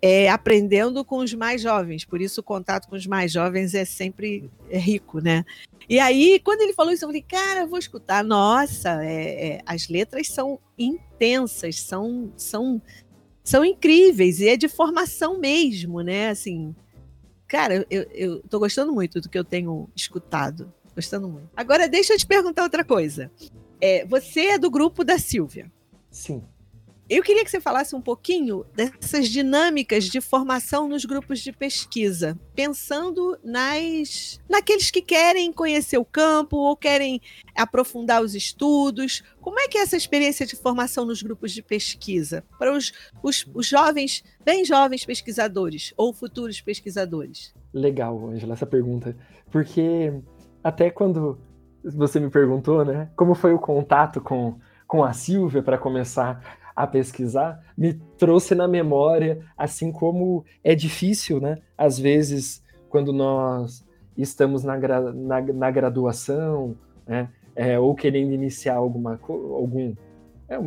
[0.00, 3.84] é, aprendendo com os mais jovens, por isso o contato com os mais jovens é
[3.84, 5.44] sempre é rico, né?
[5.88, 8.24] E aí, quando ele falou isso, eu falei, cara, eu vou escutar.
[8.24, 12.82] Nossa, é, é, as letras são intensas, são, são,
[13.42, 16.30] são incríveis, e é de formação mesmo, né?
[16.30, 16.74] Assim,
[17.46, 20.72] cara, eu, tô gostando muito do que eu tenho escutado.
[20.96, 21.50] Gostando muito.
[21.54, 23.30] Agora, deixa eu te perguntar outra coisa.
[23.78, 25.70] É, você é do grupo da Silvia.
[26.10, 26.42] Sim.
[27.08, 32.36] Eu queria que você falasse um pouquinho dessas dinâmicas de formação nos grupos de pesquisa,
[32.52, 37.20] pensando nas naqueles que querem conhecer o campo ou querem
[37.54, 39.22] aprofundar os estudos.
[39.40, 42.92] Como é que é essa experiência de formação nos grupos de pesquisa para os,
[43.22, 47.54] os, os jovens, bem jovens pesquisadores ou futuros pesquisadores?
[47.72, 49.16] Legal, Angela, essa pergunta,
[49.52, 50.12] porque
[50.66, 51.38] até quando
[51.84, 56.84] você me perguntou, né, como foi o contato com, com a Silvia para começar a
[56.88, 63.86] pesquisar, me trouxe na memória, assim como é difícil, né, às vezes, quando nós
[64.16, 69.94] estamos na, na, na graduação, né, é, ou querendo iniciar alguma, algum,
[70.48, 70.58] é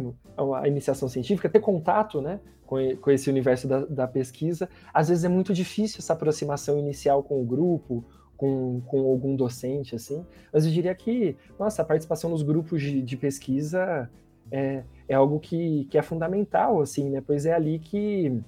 [0.41, 4.70] uma iniciação científica, ter contato né, com, com esse universo da, da, pesquisa.
[4.93, 8.06] Às vezes é muito difícil essa aproximação inicial com o grupo,
[8.39, 10.25] com, com algum docente, assim.
[10.51, 14.09] Mas eu diria que, nossa, a participação nos grupos de, de pesquisa
[14.49, 17.21] é, é algo que, que é fundamental, assim, né?
[17.25, 18.41] Pois é ali que,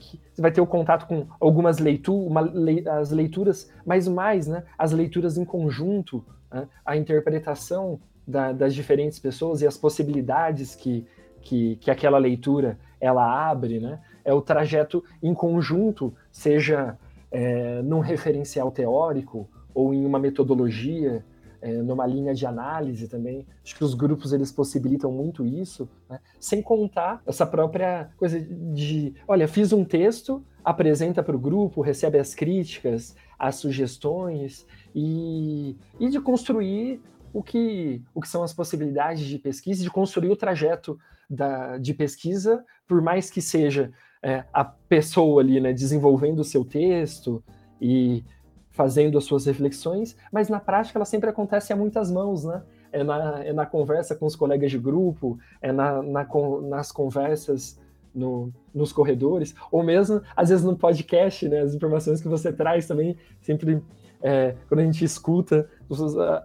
[0.00, 4.64] que você vai ter o contato com algumas leituras, le, as leituras, mas mais, né?
[4.76, 6.66] As leituras em conjunto, né?
[6.84, 11.06] a interpretação da, das diferentes pessoas e as possibilidades que,
[11.40, 14.00] que, que aquela leitura ela abre, né?
[14.24, 16.98] É o trajeto em conjunto, seja
[17.34, 21.24] é, num referencial teórico ou em uma metodologia,
[21.60, 23.44] é, numa linha de análise também.
[23.64, 26.20] Acho que os grupos eles possibilitam muito isso, né?
[26.38, 32.20] sem contar essa própria coisa de, olha, fiz um texto, apresenta para o grupo, recebe
[32.20, 34.64] as críticas, as sugestões
[34.94, 40.30] e, e de construir o que, o que são as possibilidades de pesquisa, de construir
[40.30, 40.96] o trajeto
[41.28, 43.90] da, de pesquisa, por mais que seja
[44.24, 47.44] é, a pessoa ali né, desenvolvendo o seu texto
[47.78, 48.24] e
[48.70, 52.62] fazendo as suas reflexões, mas na prática ela sempre acontece a muitas mãos, né?
[52.90, 56.26] É na, é na conversa com os colegas de grupo, é na, na
[56.62, 57.78] nas conversas
[58.14, 61.60] no, nos corredores, ou mesmo, às vezes, no podcast, né?
[61.60, 63.82] As informações que você traz também, sempre,
[64.22, 65.68] é, quando a gente escuta,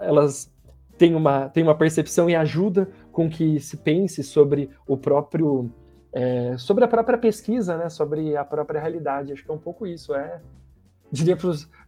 [0.02, 0.52] elas
[0.98, 5.72] tem uma, tem uma percepção e ajuda com que se pense sobre o próprio
[6.12, 9.34] é, sobre a própria pesquisa, né, sobre a própria realidade.
[9.34, 10.14] Acho que é um pouco isso.
[10.14, 10.42] É,
[11.12, 11.38] diria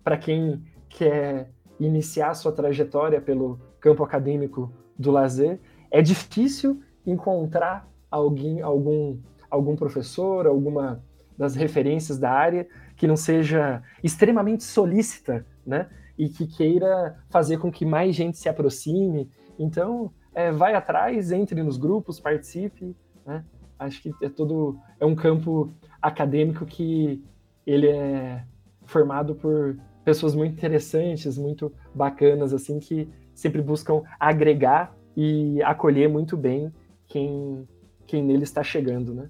[0.04, 5.60] para quem quer iniciar sua trajetória pelo campo acadêmico do lazer,
[5.90, 9.18] é difícil encontrar alguém, algum,
[9.50, 11.04] algum professor, alguma
[11.36, 15.90] das referências da área que não seja extremamente solícita, né?
[16.22, 19.28] e que queira fazer com que mais gente se aproxime.
[19.58, 22.96] Então, é, vai atrás, entre nos grupos, participe.
[23.26, 23.44] Né?
[23.82, 27.24] Acho que é todo é um campo acadêmico que
[27.66, 28.44] ele é
[28.86, 29.76] formado por
[30.06, 36.72] pessoas muito interessantes, muito bacanas, assim, que sempre buscam agregar e acolher muito bem
[37.08, 37.68] quem,
[38.06, 39.30] quem nele está chegando, né?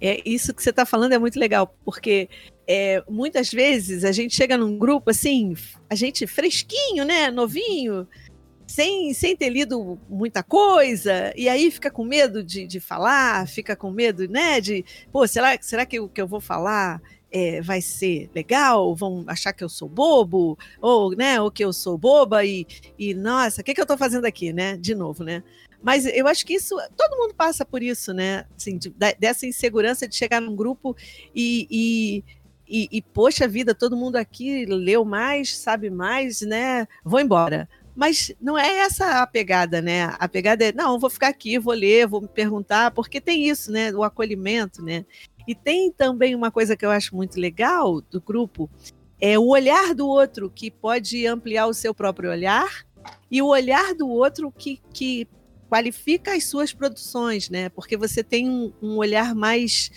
[0.00, 2.28] É, isso que você está falando é muito legal, porque
[2.66, 5.54] é, muitas vezes a gente chega num grupo assim,
[5.88, 7.30] a gente fresquinho, né?
[7.30, 8.06] Novinho,
[8.74, 13.76] sem, sem ter lido muita coisa, e aí fica com medo de, de falar, fica
[13.76, 14.60] com medo, né?
[14.60, 17.00] De, pô, será, será que o que eu vou falar
[17.30, 18.92] é, vai ser legal?
[18.96, 20.58] Vão achar que eu sou bobo?
[20.80, 22.66] Ou, né, ou que eu sou boba e,
[22.98, 24.76] e nossa, o que, que eu estou fazendo aqui, né?
[24.76, 25.44] De novo, né?
[25.80, 28.44] Mas eu acho que isso, todo mundo passa por isso, né?
[28.56, 30.96] Assim, de, dessa insegurança de chegar num grupo
[31.32, 32.24] e, e
[32.66, 36.88] e, e, poxa vida, todo mundo aqui leu mais, sabe mais, né?
[37.04, 37.68] Vou embora.
[37.94, 40.14] Mas não é essa a pegada, né?
[40.18, 43.70] A pegada é, não, vou ficar aqui, vou ler, vou me perguntar, porque tem isso,
[43.70, 43.92] né?
[43.92, 45.04] O acolhimento, né?
[45.46, 48.68] E tem também uma coisa que eu acho muito legal do grupo,
[49.20, 52.84] é o olhar do outro que pode ampliar o seu próprio olhar
[53.30, 55.28] e o olhar do outro que, que
[55.68, 57.68] qualifica as suas produções, né?
[57.68, 59.90] Porque você tem um, um olhar mais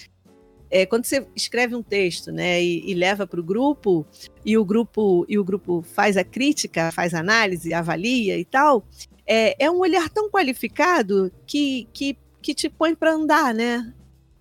[0.69, 4.05] é, quando você escreve um texto, né, e, e leva para o grupo
[4.45, 8.85] e o grupo e o grupo faz a crítica, faz a análise, avalia e tal,
[9.25, 13.93] é, é um olhar tão qualificado que, que, que te põe para andar, né?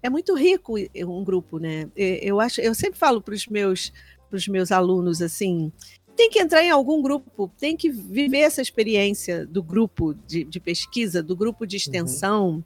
[0.02, 1.90] É muito rico um grupo, né?
[1.96, 3.92] Eu acho, eu sempre falo para os meus
[4.28, 5.72] para os meus alunos assim,
[6.16, 10.58] tem que entrar em algum grupo, tem que viver essa experiência do grupo de, de
[10.58, 11.78] pesquisa, do grupo de uhum.
[11.78, 12.48] extensão.
[12.48, 12.64] Uhum.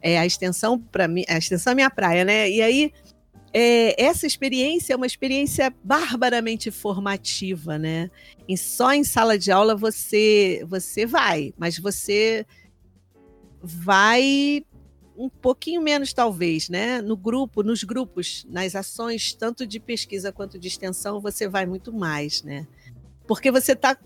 [0.00, 2.50] É, a extensão, para mim, a extensão é minha praia, né?
[2.50, 2.92] E aí,
[3.52, 8.10] é, essa experiência é uma experiência barbaramente formativa, né?
[8.48, 12.46] E só em sala de aula você você vai, mas você
[13.62, 14.64] vai
[15.16, 17.02] um pouquinho menos talvez, né?
[17.02, 21.92] No grupo, nos grupos, nas ações tanto de pesquisa quanto de extensão, você vai muito
[21.92, 22.66] mais, né?
[23.26, 23.96] Porque você está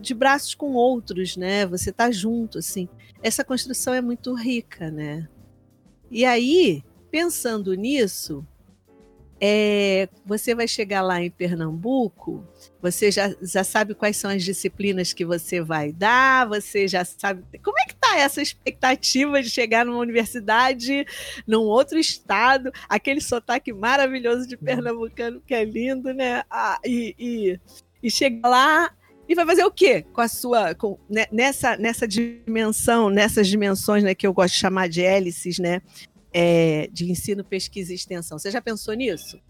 [0.00, 1.66] de braços com outros, né?
[1.66, 2.88] Você está junto, assim.
[3.22, 5.28] Essa construção é muito rica, né?
[6.10, 8.46] E aí, pensando nisso,
[9.46, 12.42] é, você vai chegar lá em Pernambuco,
[12.80, 17.44] você já, já sabe quais são as disciplinas que você vai dar, você já sabe.
[17.62, 21.04] Como é que está essa expectativa de chegar numa universidade,
[21.46, 26.42] num outro estado, aquele sotaque maravilhoso de pernambucano que é lindo, né?
[26.50, 27.60] Ah, e, e,
[28.02, 28.94] e chegar lá
[29.28, 30.74] e vai fazer o quê com a sua.
[30.74, 35.58] Com, né, nessa, nessa dimensão, nessas dimensões né, que eu gosto de chamar de hélices,
[35.58, 35.82] né?
[36.34, 38.38] É, de ensino, pesquisa e extensão.
[38.38, 39.40] Você já pensou nisso?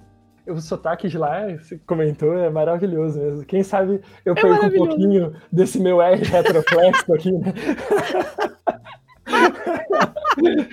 [0.47, 3.45] O sotaque de lá, você comentou, é maravilhoso mesmo.
[3.47, 7.55] Quem sabe eu é perco um pouquinho desse meu R retroflexo aqui, né?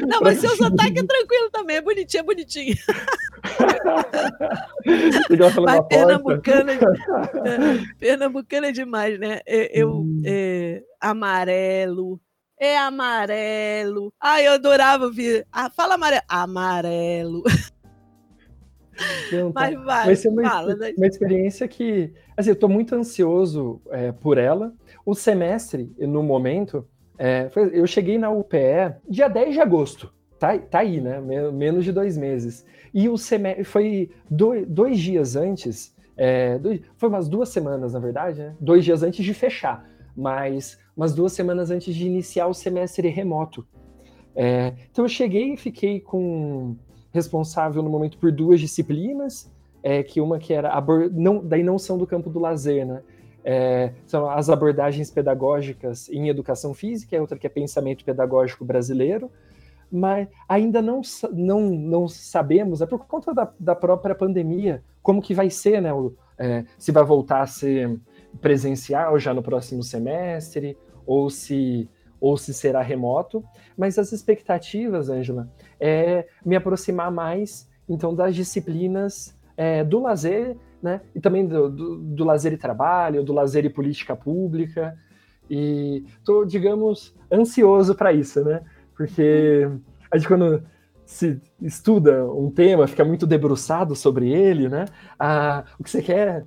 [0.07, 2.75] Não, mas seu sotaque é tranquilo também, é bonitinho, é bonitinho.
[5.65, 6.77] mas pernambucana, é,
[7.99, 9.39] pernambucana é demais, né?
[9.45, 10.21] Eu, hum.
[10.25, 12.19] é, amarelo,
[12.61, 14.13] é amarelo.
[14.21, 15.47] Ai, eu adorava ouvir.
[15.51, 16.21] Ah, fala amarelo.
[16.29, 17.43] Amarelo.
[19.27, 19.61] Então, tá.
[19.61, 20.93] Mas vai, vai ser uma, fala, né?
[20.95, 24.73] uma experiência que, assim, eu estou muito ansioso é, por ela.
[25.03, 26.87] O semestre, no momento,
[27.17, 30.13] é, foi, eu cheguei na UPE dia 10 de agosto.
[30.37, 31.19] Tá, tá aí, né?
[31.51, 32.63] Menos de dois meses.
[32.93, 37.99] E o semestre foi dois, dois dias antes, é, dois, foi umas duas semanas, na
[37.99, 38.55] verdade, né?
[38.59, 43.65] Dois dias antes de fechar, mas umas duas semanas antes de iniciar o semestre remoto.
[44.35, 46.75] É, então eu cheguei e fiquei com
[47.11, 50.71] responsável no momento por duas disciplinas, é, que uma que era
[51.11, 53.01] não, daí não são do campo do lazer, né?
[53.43, 59.31] É, são as abordagens pedagógicas em educação física, é outra que é pensamento pedagógico brasileiro,
[59.91, 61.01] mas ainda não,
[61.33, 65.91] não, não sabemos, é por conta da, da própria pandemia, como que vai ser, né?
[65.91, 67.99] O, é, se vai voltar a ser
[68.39, 71.89] presencial já no próximo semestre, ou se
[72.21, 73.43] ou se será remoto,
[73.75, 75.49] mas as expectativas, Angela,
[75.79, 81.97] é me aproximar mais, então, das disciplinas é, do lazer, né, e também do, do,
[81.97, 84.95] do, lazer e trabalho, do lazer e política pública,
[85.49, 88.61] e estou, digamos, ansioso para isso, né,
[88.95, 89.67] porque
[90.11, 90.63] a gente quando
[91.03, 94.85] se estuda um tema, fica muito debruçado sobre ele, né,
[95.19, 96.45] a, o que você quer,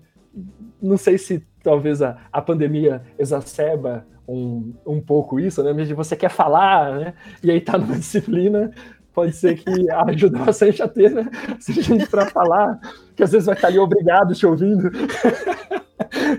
[0.81, 5.73] não sei se talvez a, a pandemia exacerba um, um pouco isso, né?
[5.73, 7.15] Mesmo você quer falar, né?
[7.43, 8.71] E aí tá numa disciplina,
[9.13, 11.29] pode ser que ajude bastante a ter, né?
[11.61, 12.79] Se gente para falar,
[13.15, 14.91] que às vezes vai estar ali obrigado te ouvindo.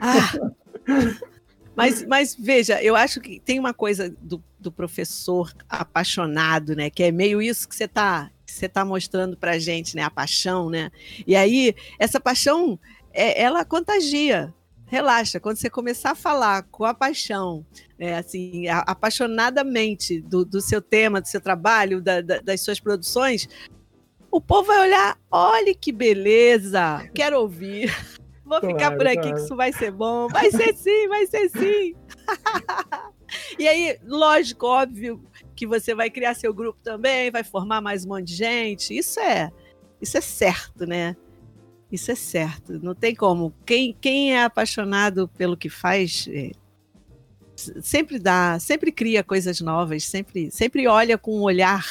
[0.02, 0.52] Ah,
[1.76, 6.90] mas, mas veja, eu acho que tem uma coisa do, do professor apaixonado, né?
[6.90, 10.04] Que é meio isso que você está você tá mostrando para gente, né?
[10.04, 10.92] A paixão, né?
[11.28, 12.80] E aí, essa paixão,
[13.12, 14.54] é, ela contagia
[14.86, 17.66] relaxa, quando você começar a falar com a paixão,
[17.98, 23.48] né, assim, apaixonadamente do, do, seu tema, do seu trabalho, da, da, das suas produções,
[24.32, 27.90] o povo vai olhar, olha que beleza, quero ouvir.
[28.44, 29.36] Vou claro, ficar por aqui claro.
[29.36, 30.28] que isso vai ser bom.
[30.28, 31.96] Vai ser sim, vai ser sim.
[33.58, 35.24] e aí, lógico, óbvio
[35.56, 38.96] que você vai criar seu grupo também, vai formar mais um monte de gente.
[38.96, 39.52] Isso é,
[40.00, 41.16] isso é certo, né?
[41.92, 43.54] Isso é certo, não tem como.
[43.66, 46.52] Quem, quem é apaixonado pelo que faz é,
[47.82, 51.86] sempre dá, sempre cria coisas novas, sempre, sempre olha com um olhar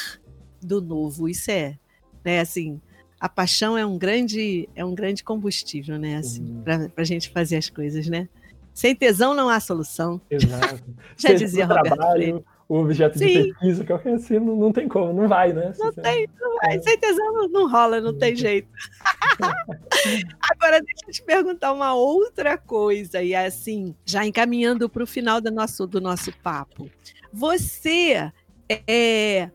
[0.61, 1.27] do novo.
[1.27, 1.77] Isso é,
[2.23, 2.39] né?
[2.39, 2.81] Assim,
[3.19, 6.17] a paixão é um grande, é um grande combustível, né?
[6.17, 8.27] Assim, para a gente fazer as coisas, né?
[8.73, 10.19] Sem tesão não há solução.
[10.29, 10.83] Exato.
[11.17, 13.27] Já dizia Roberto trabalho, Freire o objeto Sim.
[13.27, 15.71] de pesquisa, qualquer é assim, não, não tem como, não vai, né?
[15.77, 16.77] Não tem, não vai.
[16.77, 16.81] É.
[16.81, 18.67] Sem tesão não, não rola, não tem jeito.
[20.51, 25.39] Agora, deixa eu te perguntar uma outra coisa, e assim, já encaminhando para o final
[25.39, 26.89] do nosso, do nosso papo.
[27.31, 28.31] Você
[28.67, 29.51] é.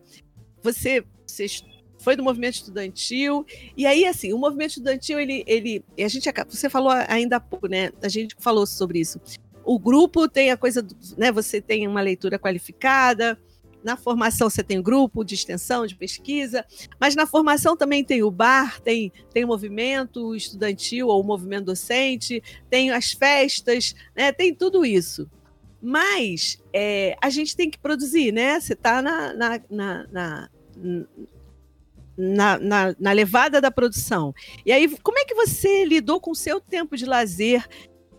[0.62, 1.46] Você, você
[1.98, 3.44] foi do movimento estudantil,
[3.76, 5.42] e aí, assim, o movimento estudantil, ele.
[5.48, 7.90] ele a gente, você falou ainda há pouco, né?
[8.02, 9.20] A gente falou sobre isso
[9.64, 10.86] o grupo tem a coisa,
[11.16, 11.30] né?
[11.32, 13.38] Você tem uma leitura qualificada.
[13.82, 16.66] Na formação você tem o grupo de extensão, de pesquisa,
[17.00, 21.66] mas na formação também tem o bar, tem, tem o movimento estudantil ou o movimento
[21.66, 24.32] docente, tem as festas, né?
[24.32, 25.30] tem tudo isso.
[25.80, 28.60] Mas é, a gente tem que produzir, né?
[28.60, 30.50] Você está na, na, na, na
[32.16, 34.34] na, na, na, levada da produção.
[34.66, 37.66] E aí, como é que você lidou com o seu tempo de lazer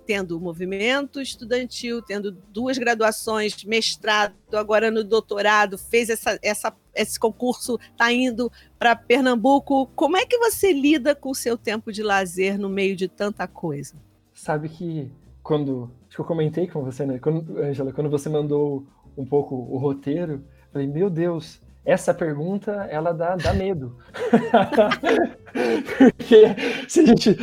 [0.06, 7.80] tendo movimento estudantil, tendo duas graduações, mestrado, agora no doutorado, fez essa, essa, esse concurso,
[7.92, 9.88] está indo para Pernambuco.
[9.96, 13.48] Como é que você lida com o seu tempo de lazer no meio de tanta
[13.48, 13.96] coisa?
[14.34, 15.12] Sabe que
[15.44, 15.92] quando.
[16.08, 17.20] Acho que eu comentei com você, né?
[17.20, 18.86] Quando, Angela, quando você mandou
[19.18, 23.98] um pouco o roteiro, falei, meu Deus, essa pergunta ela dá, dá medo.
[25.98, 26.56] Porque
[26.88, 27.36] se a gente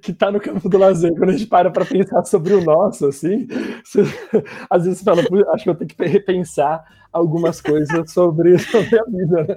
[0.00, 3.06] que está no campo do lazer, quando a gente para para pensar sobre o nosso,
[3.06, 3.46] assim,
[4.70, 5.22] às vezes fala,
[5.52, 9.56] acho que eu tenho que repensar algumas coisas sobre, sobre a vida.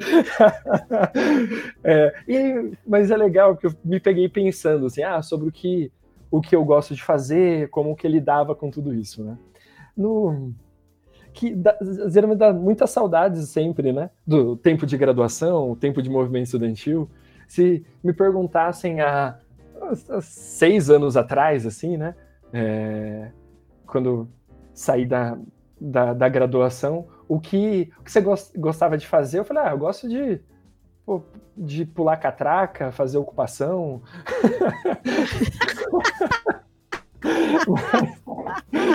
[1.83, 5.91] É, e, mas é legal que eu me peguei pensando assim, ah, sobre o que,
[6.29, 9.37] o que eu gosto de fazer, como que ele dava com tudo isso, né?
[9.95, 10.53] No,
[11.37, 11.77] que dá,
[12.07, 14.09] geralmente dá muitas saudades sempre, né?
[14.25, 17.07] Do tempo de graduação, o tempo de movimento estudantil.
[17.47, 19.37] Se me perguntassem há,
[20.09, 22.15] há seis anos atrás, assim, né?
[22.51, 23.29] É,
[23.85, 24.27] quando
[24.73, 25.37] saí da,
[25.79, 28.19] da, da, graduação, o que, o que você
[28.57, 29.37] gostava de fazer?
[29.37, 30.41] Eu falei, ah, eu gosto de,
[31.55, 34.01] de pular catraca, fazer ocupação.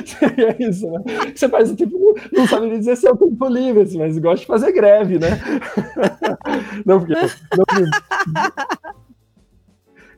[0.05, 1.01] Seria isso, né?
[1.35, 1.97] Você faz o tempo,
[2.33, 5.19] não sabe nem dizer se é o tempo livre, assim, mas gosta de fazer greve,
[5.19, 5.29] né?
[6.85, 7.65] não, porque, não,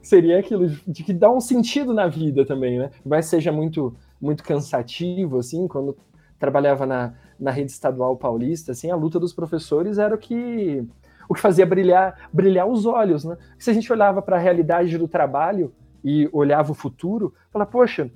[0.02, 2.90] seria aquilo de que dá um sentido na vida também, né?
[3.04, 5.96] Mas seja muito, muito cansativo, assim, quando
[6.38, 10.86] trabalhava na, na rede estadual paulista, assim, a luta dos professores era o que
[11.26, 13.36] o que fazia brilhar brilhar os olhos, né?
[13.58, 15.72] Se a gente olhava para a realidade do trabalho
[16.04, 18.10] e olhava o futuro, fala, poxa,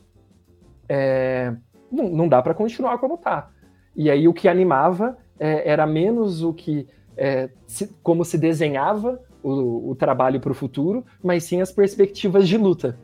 [0.89, 1.55] é,
[1.91, 3.51] não, não, dá para continuar como está.
[3.97, 6.86] E aí o que animava é, era menos o que
[7.16, 12.47] é, se, como se desenhava o, o trabalho para o futuro, mas sim as perspectivas
[12.47, 12.99] de luta.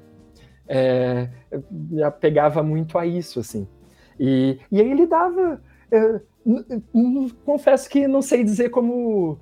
[0.68, 1.28] É,
[1.70, 3.66] me apegava muito a isso, assim.
[4.18, 5.60] E, e aí ele dava.
[5.90, 6.20] É,
[7.44, 9.38] confesso que não sei dizer como,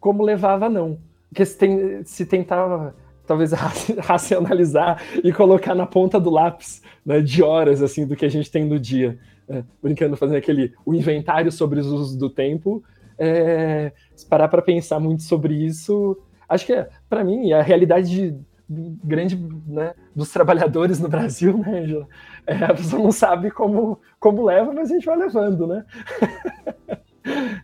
[0.00, 0.98] como levava, não.
[1.28, 2.94] Porque se, tem, se tentava
[3.26, 3.52] talvez
[4.00, 8.50] racionalizar e colocar na ponta do lápis né, de horas assim do que a gente
[8.50, 9.18] tem no dia,
[9.48, 12.82] né, brincando, fazendo aquele o inventário sobre os usos do tempo.
[13.18, 16.18] É, se parar para pensar muito sobre isso,
[16.48, 18.36] acho que é, para mim a realidade de,
[18.68, 22.08] grande né, dos trabalhadores no Brasil, né, Angela?
[22.46, 25.84] É, a pessoa não sabe como, como leva, mas a gente vai levando, né?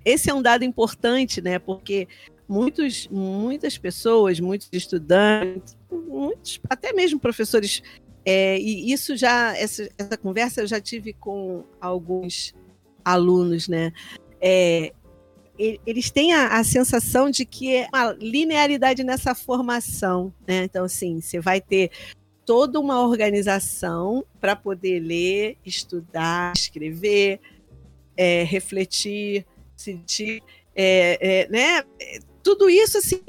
[0.04, 1.58] Esse é um dado importante, né?
[1.58, 2.08] Porque
[2.50, 7.80] muitos, muitas pessoas, muitos estudantes, muitos, até mesmo professores,
[8.24, 12.52] é, e isso já, essa, essa conversa eu já tive com alguns
[13.04, 13.92] alunos, né?
[14.40, 14.92] É,
[15.86, 20.64] eles têm a, a, sensação de que é uma linearidade nessa formação, né?
[20.64, 21.92] Então, assim, você vai ter
[22.44, 27.38] toda uma organização para poder ler, estudar, escrever,
[28.16, 29.46] é, refletir,
[29.76, 30.42] sentir,
[30.74, 31.84] é, é, né?
[32.42, 33.20] Tudo isso assim,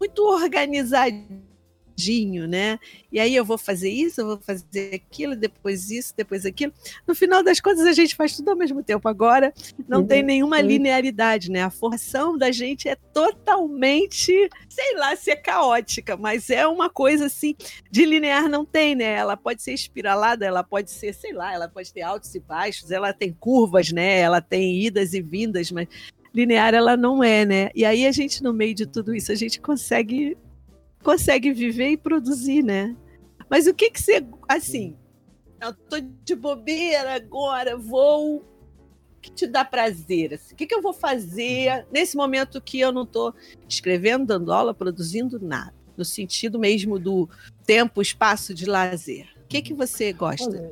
[0.00, 2.78] muito organizadinho, né?
[3.10, 6.72] E aí eu vou fazer isso, eu vou fazer aquilo, depois isso, depois aquilo.
[7.06, 9.08] No final das contas, a gente faz tudo ao mesmo tempo.
[9.08, 9.52] Agora
[9.88, 10.06] não uhum.
[10.06, 11.62] tem nenhuma linearidade, né?
[11.62, 17.26] A formação da gente é totalmente, sei lá se é caótica, mas é uma coisa
[17.26, 17.56] assim,
[17.90, 19.14] de linear não tem, né?
[19.14, 22.92] Ela pode ser espiralada, ela pode ser, sei lá, ela pode ter altos e baixos,
[22.92, 24.20] ela tem curvas, né?
[24.20, 25.88] Ela tem idas e vindas, mas
[26.34, 27.70] linear ela não é, né?
[27.74, 30.36] E aí a gente, no meio de tudo isso, a gente consegue
[31.02, 32.96] consegue viver e produzir, né?
[33.48, 34.96] Mas o que que você, assim,
[35.60, 40.34] eu tô de bobeira agora, vou o que te dá prazer?
[40.34, 40.54] Assim?
[40.54, 43.34] O que, que eu vou fazer nesse momento que eu não estou
[43.68, 45.74] escrevendo, dando aula, produzindo nada?
[45.96, 47.28] No sentido mesmo do
[47.66, 49.26] tempo, espaço de lazer.
[49.44, 50.70] O que, que você gosta?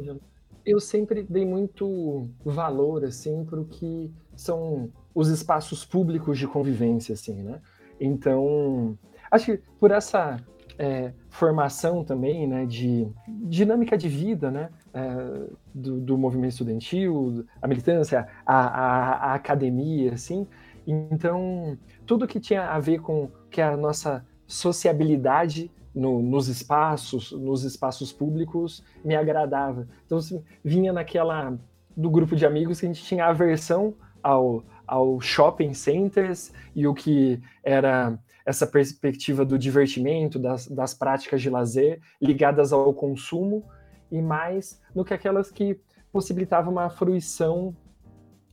[0.66, 7.14] eu sempre dei muito valor assim para o que são os espaços públicos de convivência,
[7.14, 7.58] assim, né?
[7.98, 8.98] Então,
[9.30, 10.36] acho que por essa
[10.78, 17.66] é, formação também, né, de dinâmica de vida, né, é, do, do, movimento estudantil, a
[17.66, 20.46] militância, a, a, a, academia, assim,
[20.86, 27.64] então tudo que tinha a ver com que a nossa sociabilidade no, nos espaços, nos
[27.64, 29.88] espaços públicos, me agradava.
[30.04, 31.58] Então, assim, vinha naquela
[31.96, 36.94] do grupo de amigos que a gente tinha aversão ao, ao shopping centers e o
[36.94, 43.64] que era essa perspectiva do divertimento, das, das práticas de lazer ligadas ao consumo
[44.10, 45.80] e mais no que aquelas que
[46.12, 47.76] possibilitavam uma fruição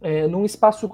[0.02, 0.90] é, num, espaço,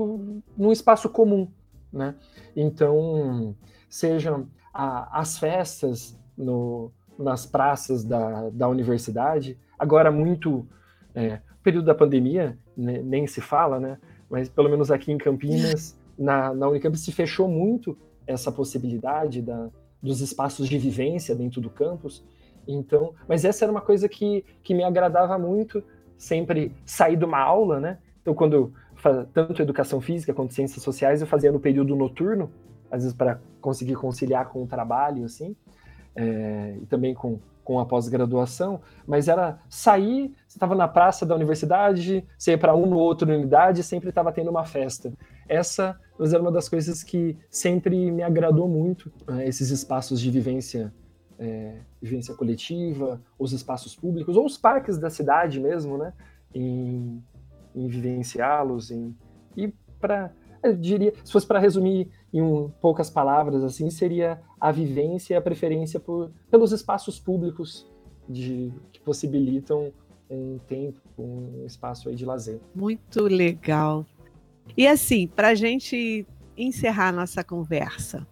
[0.57, 1.49] num espaço comum,
[1.91, 2.15] né?
[2.55, 3.55] Então,
[3.89, 10.67] sejam a, as festas no, nas praças da, da universidade, agora muito
[11.15, 13.97] é, período da pandemia, né, nem se fala, né?
[14.29, 19.69] Mas pelo menos aqui em Campinas, na, na Unicamp se fechou muito essa possibilidade da,
[20.01, 22.23] dos espaços de vivência dentro do campus.
[22.67, 25.83] Então, mas essa era uma coisa que, que me agradava muito,
[26.17, 27.97] sempre sair de uma aula, né?
[28.21, 28.73] Então, quando
[29.33, 32.51] tanto educação física quanto ciências sociais eu fazia no período noturno,
[32.91, 35.55] às vezes para conseguir conciliar com o trabalho, assim,
[36.15, 37.39] é, e também com
[37.69, 42.73] com a pós-graduação, mas era sair, você estava na praça da universidade, você ia para
[42.73, 45.13] uma ou outra unidade, sempre estava tendo uma festa.
[45.47, 50.91] Essa era uma das coisas que sempre me agradou muito, né, esses espaços de vivência,
[51.37, 56.11] é, vivência coletiva, os espaços públicos, ou os parques da cidade mesmo, né,
[56.51, 57.23] em,
[57.75, 58.89] em vivenciá-los,
[59.55, 60.31] e para
[60.79, 65.41] diria, se fosse para resumir em um, poucas palavras, assim, seria a vivência e a
[65.41, 67.87] preferência por, pelos espaços públicos
[68.27, 69.91] de, que possibilitam
[70.29, 72.59] um tempo, um espaço de lazer.
[72.75, 74.05] Muito legal.
[74.77, 78.27] E assim, para a gente encerrar nossa conversa,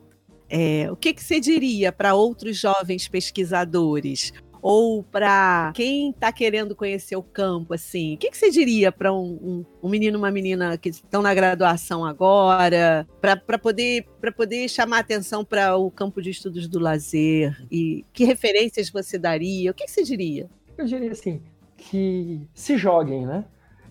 [0.50, 4.32] é, o que, que você diria para outros jovens pesquisadores?
[4.62, 9.14] Ou para quem está querendo conhecer o campo, assim, o que, que você diria para
[9.14, 14.06] um, um, um, menino, uma menina que estão na graduação agora, para poder,
[14.36, 17.58] poder chamar atenção para o campo de estudos do lazer?
[17.72, 19.72] E que referências você daria?
[19.72, 20.50] O que, que você diria?
[20.78, 21.42] Eu diria assim,
[21.76, 23.46] que se joguem, né?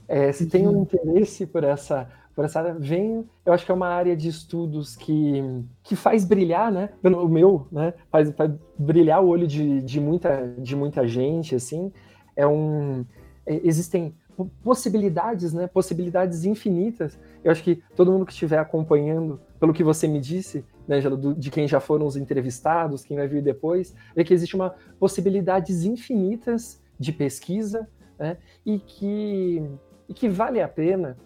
[0.09, 0.83] É, se tem um uhum.
[0.83, 3.27] interesse por essa por essa área, venho.
[3.47, 5.43] Eu acho que é uma área de estudos que,
[5.83, 6.91] que faz brilhar, né?
[7.03, 7.95] O meu, né?
[8.11, 11.91] Faz, faz brilhar o olho de, de, muita, de muita gente, assim.
[12.37, 13.07] É um.
[13.47, 14.15] É, existem
[14.63, 15.67] possibilidades, né?
[15.67, 17.19] Possibilidades infinitas.
[17.43, 20.99] Eu acho que todo mundo que estiver acompanhando, pelo que você me disse, né,
[21.39, 25.85] de quem já foram os entrevistados, quem vai vir depois, é que existe uma possibilidades
[25.85, 28.37] infinitas de pesquisa, né?
[28.65, 29.63] E que
[30.09, 31.17] e que vale a pena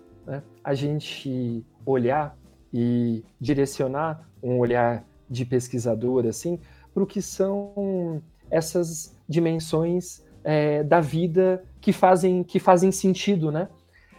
[0.62, 2.36] a gente olhar
[2.72, 6.58] e direcionar um olhar de pesquisador assim
[6.92, 13.68] para o que são essas dimensões é, da vida que fazem que fazem sentido, né?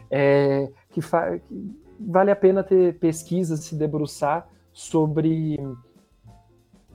[0.09, 5.59] É, que, fa que vale a pena ter pesquisas, se debruçar sobre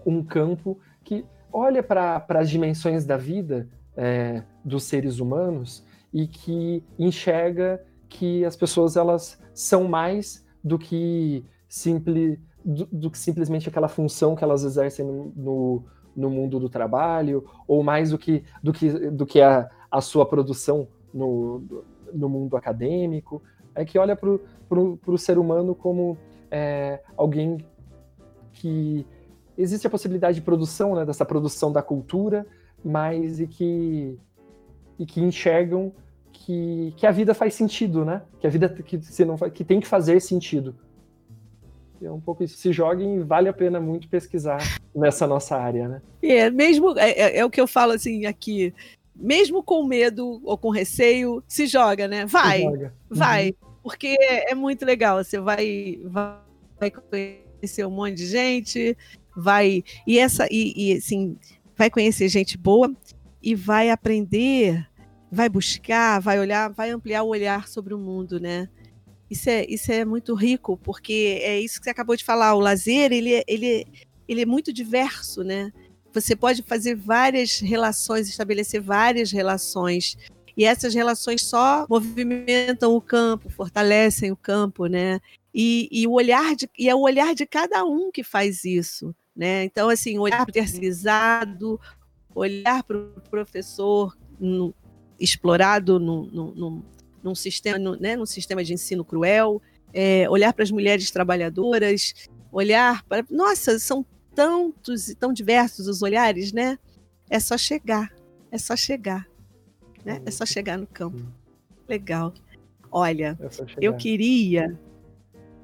[0.05, 6.83] um campo que olha para as dimensões da vida é, dos seres humanos e que
[6.99, 7.83] enxerga
[8.19, 14.35] que as pessoas elas são mais do que simple, do, do que simplesmente aquela função
[14.35, 15.85] que elas exercem no, no,
[16.17, 20.25] no, mundo do trabalho ou mais do que do que, do que a, a sua
[20.25, 23.43] produção no, no mundo acadêmico.
[23.75, 26.17] É que olha para o ser humano como
[26.51, 27.59] é, alguém
[28.55, 29.07] que
[29.59, 32.47] existe a possibilidade de produção né, dessa produção da cultura
[32.83, 34.19] mas e que
[34.99, 35.93] e que enxergam
[36.37, 38.23] que, que a vida faz sentido, né?
[38.39, 40.75] Que a vida que, se não, que tem que fazer sentido.
[42.03, 42.57] É um pouco isso.
[42.57, 44.59] Se joguem, vale a pena muito pesquisar
[44.95, 46.03] nessa nossa área, né?
[46.23, 48.75] É, mesmo, é, é, é o que eu falo assim aqui,
[49.15, 52.27] mesmo com medo ou com receio, se joga, né?
[52.27, 52.95] Vai, joga.
[53.09, 53.71] vai, uhum.
[53.83, 55.23] porque é muito legal.
[55.25, 58.97] Você vai, vai conhecer um monte de gente,
[59.35, 61.37] vai e essa e, e assim
[61.77, 62.95] vai conhecer gente boa
[63.43, 64.87] e vai aprender
[65.31, 68.69] vai buscar, vai olhar, vai ampliar o olhar sobre o mundo, né?
[69.31, 72.61] Isso é, isso é muito rico, porque é isso que você acabou de falar, o
[72.61, 73.87] lazer, ele, é, ele,
[74.29, 75.73] ele é muito diverso, né?
[76.13, 80.17] Você pode fazer várias relações, estabelecer várias relações,
[80.57, 85.21] e essas relações só movimentam o campo, fortalecem o campo, né?
[85.53, 89.15] E, e, o olhar de, e é o olhar de cada um que faz isso,
[89.35, 89.65] né?
[89.65, 91.81] Então, assim, olhar terceirizado,
[92.35, 94.17] olhar para o professor
[95.19, 96.85] explorado no, no,
[97.23, 99.61] num, sistema, no, né, num sistema de ensino cruel,
[99.93, 102.15] é, olhar para as mulheres trabalhadoras,
[102.53, 103.25] olhar para.
[103.31, 104.05] Nossa, são
[104.35, 106.79] tantos e tão diversos os olhares, né?
[107.31, 108.13] É só chegar,
[108.51, 109.27] é só chegar,
[110.05, 110.21] né?
[110.25, 111.23] É só chegar no campo.
[111.89, 112.33] Legal.
[112.91, 113.49] Olha, é
[113.81, 114.79] eu queria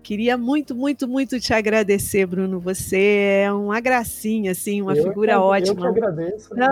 [0.03, 2.59] Queria muito, muito, muito te agradecer, Bruno.
[2.59, 5.87] Você é uma gracinha, assim, uma eu figura que, ótima.
[5.87, 6.55] Eu que agradeço.
[6.55, 6.67] Né?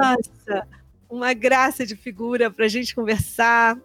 [1.10, 3.78] Uma graça de figura para a gente conversar.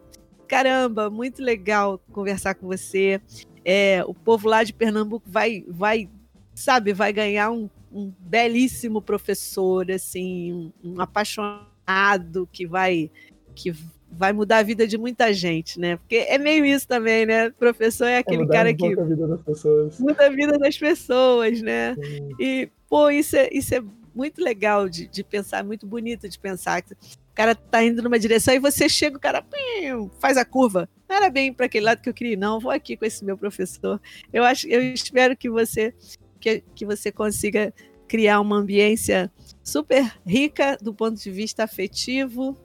[0.48, 3.20] Caramba, muito legal conversar com você.
[3.64, 6.08] É, o povo lá de Pernambuco vai, vai,
[6.54, 13.10] sabe, vai ganhar um, um belíssimo professor, assim, um, um, apaixonado que vai,
[13.56, 13.74] que
[14.12, 15.98] vai mudar a vida de muita gente, né?
[15.98, 17.48] Porque é meio isso também, né?
[17.48, 20.58] O professor é aquele é cara que muda a vida das pessoas, muda a vida
[20.60, 21.96] das pessoas, né?
[21.96, 22.30] Sim.
[22.40, 23.84] E pô, isso é, isso é
[24.16, 26.82] muito legal de, de pensar, muito bonito de pensar.
[26.82, 30.90] O cara tá indo numa direção e você chega, o cara pim, faz a curva.
[31.08, 32.60] Não era bem para aquele lado que eu queria, não.
[32.60, 34.02] Vou aqui com esse meu professor.
[34.32, 35.94] Eu acho, eu espero que você
[36.40, 37.74] que, que você consiga
[38.08, 39.32] criar uma ambiência
[39.64, 42.56] super rica do ponto de vista afetivo,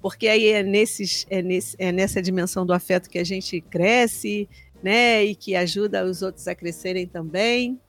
[0.00, 4.48] porque aí é, nesses, é, nesse, é nessa dimensão do afeto que a gente cresce,
[4.82, 5.24] né?
[5.24, 7.80] E que ajuda os outros a crescerem também.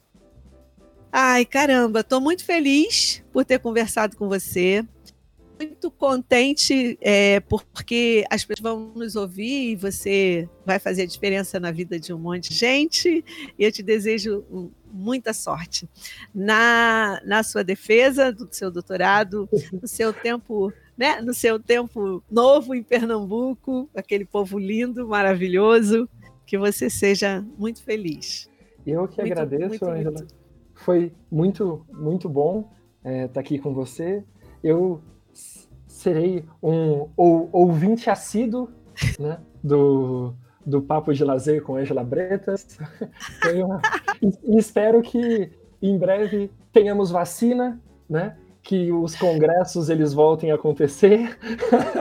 [1.15, 4.83] Ai, caramba, estou muito feliz por ter conversado com você.
[5.59, 11.59] Muito contente é, porque as pessoas vão nos ouvir e você vai fazer a diferença
[11.59, 13.23] na vida de um monte de gente.
[13.59, 14.43] E eu te desejo
[14.91, 15.87] muita sorte
[16.33, 22.73] na, na sua defesa do seu doutorado, no seu tempo, né, no seu tempo novo
[22.73, 26.09] em Pernambuco, aquele povo lindo, maravilhoso.
[26.43, 28.49] Que você seja muito feliz.
[28.85, 30.25] Eu que muito, agradeço, Angela
[30.83, 32.69] foi muito, muito bom
[32.99, 34.23] estar é, tá aqui com você.
[34.63, 35.01] Eu
[35.87, 38.69] serei um ou, ouvinte assíduo
[39.17, 40.33] né, do,
[40.65, 42.77] do Papo de Lazer com Angela Bretas.
[44.21, 48.35] e espero que em breve tenhamos vacina, né?
[48.61, 51.37] que os congressos eles voltem a acontecer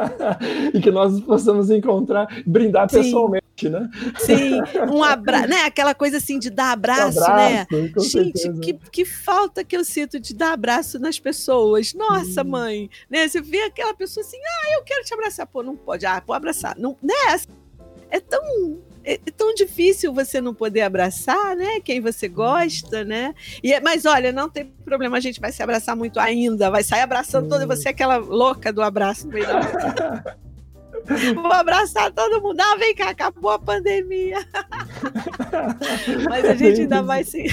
[0.72, 2.98] e que nós possamos encontrar, brindar Sim.
[2.98, 3.88] pessoalmente, né?
[4.18, 4.60] Sim,
[4.90, 5.62] um abraço, né?
[5.62, 7.66] Aquela coisa assim de dar abraço, um abraço né?
[7.98, 11.94] Gente, que, que falta que eu sinto de dar abraço nas pessoas.
[11.94, 12.48] Nossa, hum.
[12.48, 13.26] mãe, né?
[13.26, 16.36] Você vê aquela pessoa assim, ah, eu quero te abraçar, pô, não pode, ah, pode
[16.36, 17.14] abraçar, não, né?
[18.10, 18.42] É tão
[19.04, 21.80] é, é tão difícil você não poder abraçar, né?
[21.80, 23.34] Quem você gosta, né?
[23.62, 26.82] E, é, mas olha, não tem problema, a gente vai se abraçar muito ainda, vai
[26.82, 30.36] sair abraçando todo, você é aquela louca do abraço no meio da
[31.34, 32.60] Vou abraçar todo mundo.
[32.60, 34.38] Ah, vem cá, acabou a pandemia.
[36.28, 37.46] Mas a gente ainda vai se.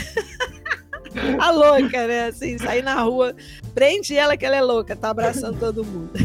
[1.40, 2.28] a louca, né?
[2.28, 3.36] Assim, sair na rua,
[3.74, 6.12] prende ela que ela é louca, tá abraçando todo mundo.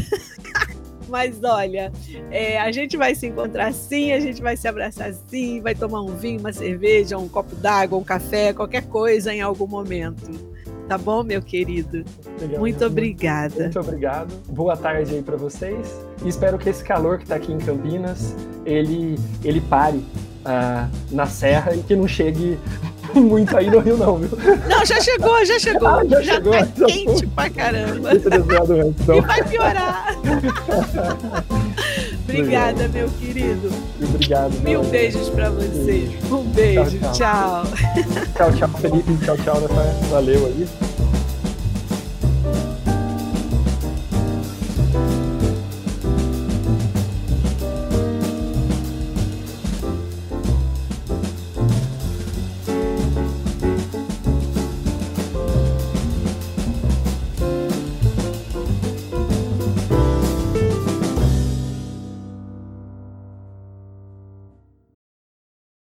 [1.07, 1.91] Mas olha,
[2.31, 6.01] é, a gente vai se encontrar sim, a gente vai se abraçar sim, vai tomar
[6.01, 10.31] um vinho, uma cerveja, um copo d'água, um café, qualquer coisa em algum momento.
[10.87, 12.03] Tá bom, meu querido?
[12.39, 12.59] Legal.
[12.59, 13.63] Muito obrigada.
[13.63, 14.33] Muito obrigado.
[14.49, 16.04] Boa tarde aí para vocês.
[16.23, 18.35] E espero que esse calor que tá aqui em Campinas,
[18.65, 22.57] ele, ele pare uh, na serra e que não chegue
[23.13, 24.29] muito aí no Rio, não, viu?
[24.67, 25.87] Não, já chegou, já chegou.
[25.87, 26.53] Ah, já, já chegou.
[26.53, 28.11] Tá já quente pra caramba.
[28.15, 29.17] Então.
[29.17, 30.15] E vai piorar.
[32.27, 33.71] Obrigada, meu querido.
[34.01, 34.51] Obrigado.
[34.61, 36.09] Mil beijos pra você.
[36.29, 36.99] Um beijo.
[36.99, 37.63] Tchau, tchau.
[38.35, 39.17] Tchau, tchau, Felipe.
[39.23, 39.93] Tchau, tchau, Rafael.
[40.09, 40.67] Valeu aí.